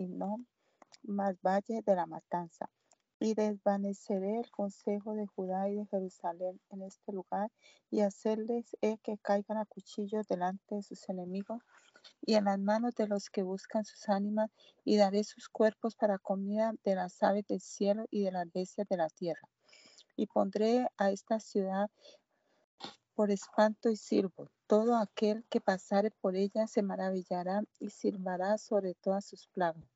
[1.03, 2.70] más valle de la matanza,
[3.23, 7.53] y desvaneceré el consejo de Judá y de Jerusalén en este lugar,
[7.89, 11.62] y hacerles que caigan a cuchillo delante de sus enemigos
[12.20, 14.51] y en las manos de los que buscan sus ánimas,
[14.85, 18.89] y daré sus cuerpos para comida de las aves del cielo y de las bestias
[18.89, 19.49] de la tierra.
[20.16, 21.91] Y pondré a esta ciudad
[23.14, 24.51] por espanto y sirvo.
[24.66, 29.87] Todo aquel que pasare por ella se maravillará y sirvará sobre todas sus plagas.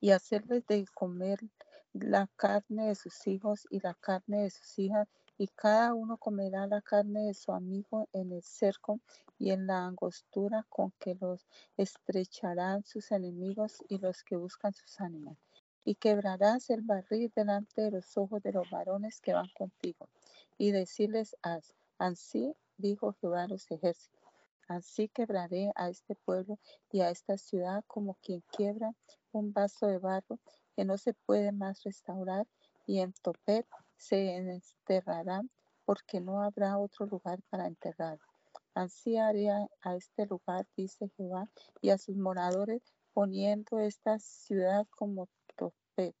[0.00, 1.40] Y hacerles de comer
[1.92, 5.08] la carne de sus hijos y la carne de sus hijas,
[5.38, 9.00] y cada uno comerá la carne de su amigo en el cerco
[9.38, 15.00] y en la angostura con que los estrecharán sus enemigos y los que buscan sus
[15.00, 15.38] ánimas.
[15.84, 20.08] Y quebrarás el barril delante de los ojos de los varones que van contigo,
[20.58, 24.18] y decirles, haz, así dijo Jehová los ejércitos.
[24.68, 26.58] Así quebraré a este pueblo
[26.92, 28.92] y a esta ciudad como quien quiebra
[29.32, 30.38] un vaso de barro
[30.78, 32.46] que no se puede más restaurar,
[32.86, 33.66] y en Topet
[33.96, 35.50] se enterrarán,
[35.84, 38.20] porque no habrá otro lugar para enterrar.
[38.74, 41.50] Así haré a, este lugar, dice Jehová,
[41.80, 42.80] y a sus moradores,
[43.12, 46.14] poniendo esta ciudad como Topet.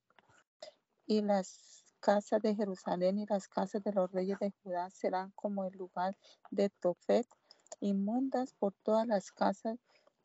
[1.06, 5.66] Y las casas de Jerusalén y las casas de los reyes de Judá serán como
[5.66, 6.16] el lugar
[6.50, 7.28] de Topet,
[7.78, 9.78] inmundas por todas las casas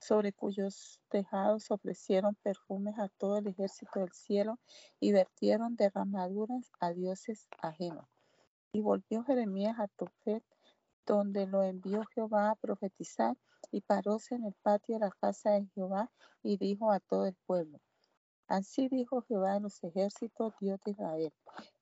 [0.03, 4.59] sobre cuyos tejados ofrecieron perfumes a todo el ejército del cielo
[4.99, 8.05] y vertieron derramaduras a dioses ajenos.
[8.73, 10.43] Y volvió Jeremías a Tofet,
[11.05, 13.37] donde lo envió Jehová a profetizar,
[13.71, 16.11] y paróse en el patio de la casa de Jehová
[16.43, 17.79] y dijo a todo el pueblo,
[18.47, 21.33] Así dijo Jehová de los ejércitos, Dios de Israel.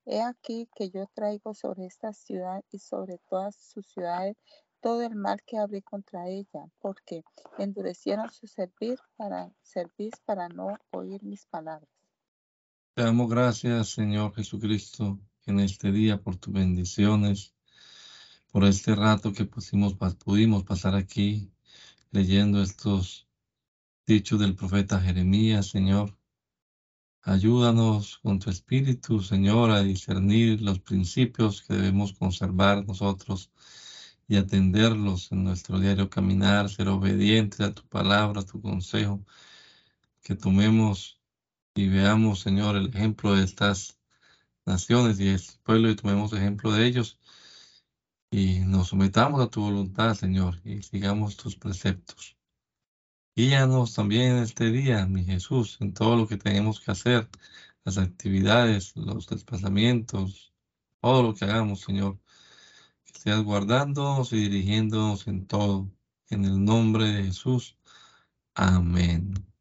[0.06, 4.36] He aquí que yo traigo sobre esta ciudad y sobre todas sus ciudades
[4.82, 7.22] todo el mal que hablé contra ella, porque
[7.58, 11.88] endurecieron su servir para servir para no oír mis palabras.
[12.94, 17.54] Te damos gracias, Señor Jesucristo, en este día por tus bendiciones,
[18.50, 21.50] por este rato que pudimos pasar aquí
[22.10, 23.26] leyendo estos
[24.06, 26.18] dichos del profeta Jeremías, Señor.
[27.22, 33.52] Ayúdanos con tu espíritu, Señor, a discernir los principios que debemos conservar nosotros
[34.32, 39.22] y atenderlos en nuestro diario caminar, ser obedientes a tu palabra, a tu consejo,
[40.22, 41.20] que tomemos
[41.74, 43.98] y veamos, Señor, el ejemplo de estas
[44.64, 47.18] naciones y este pueblo y tomemos ejemplo de ellos.
[48.30, 52.38] Y nos sometamos a tu voluntad, Señor, y sigamos tus preceptos.
[53.36, 57.28] Guíanos también este día, mi Jesús, en todo lo que tenemos que hacer,
[57.84, 60.54] las actividades, los desplazamientos,
[61.02, 62.21] todo lo que hagamos, Señor
[63.22, 65.88] seas guardándonos y dirigiéndonos en todo.
[66.28, 67.76] En el nombre de Jesús.
[68.54, 69.51] Amén.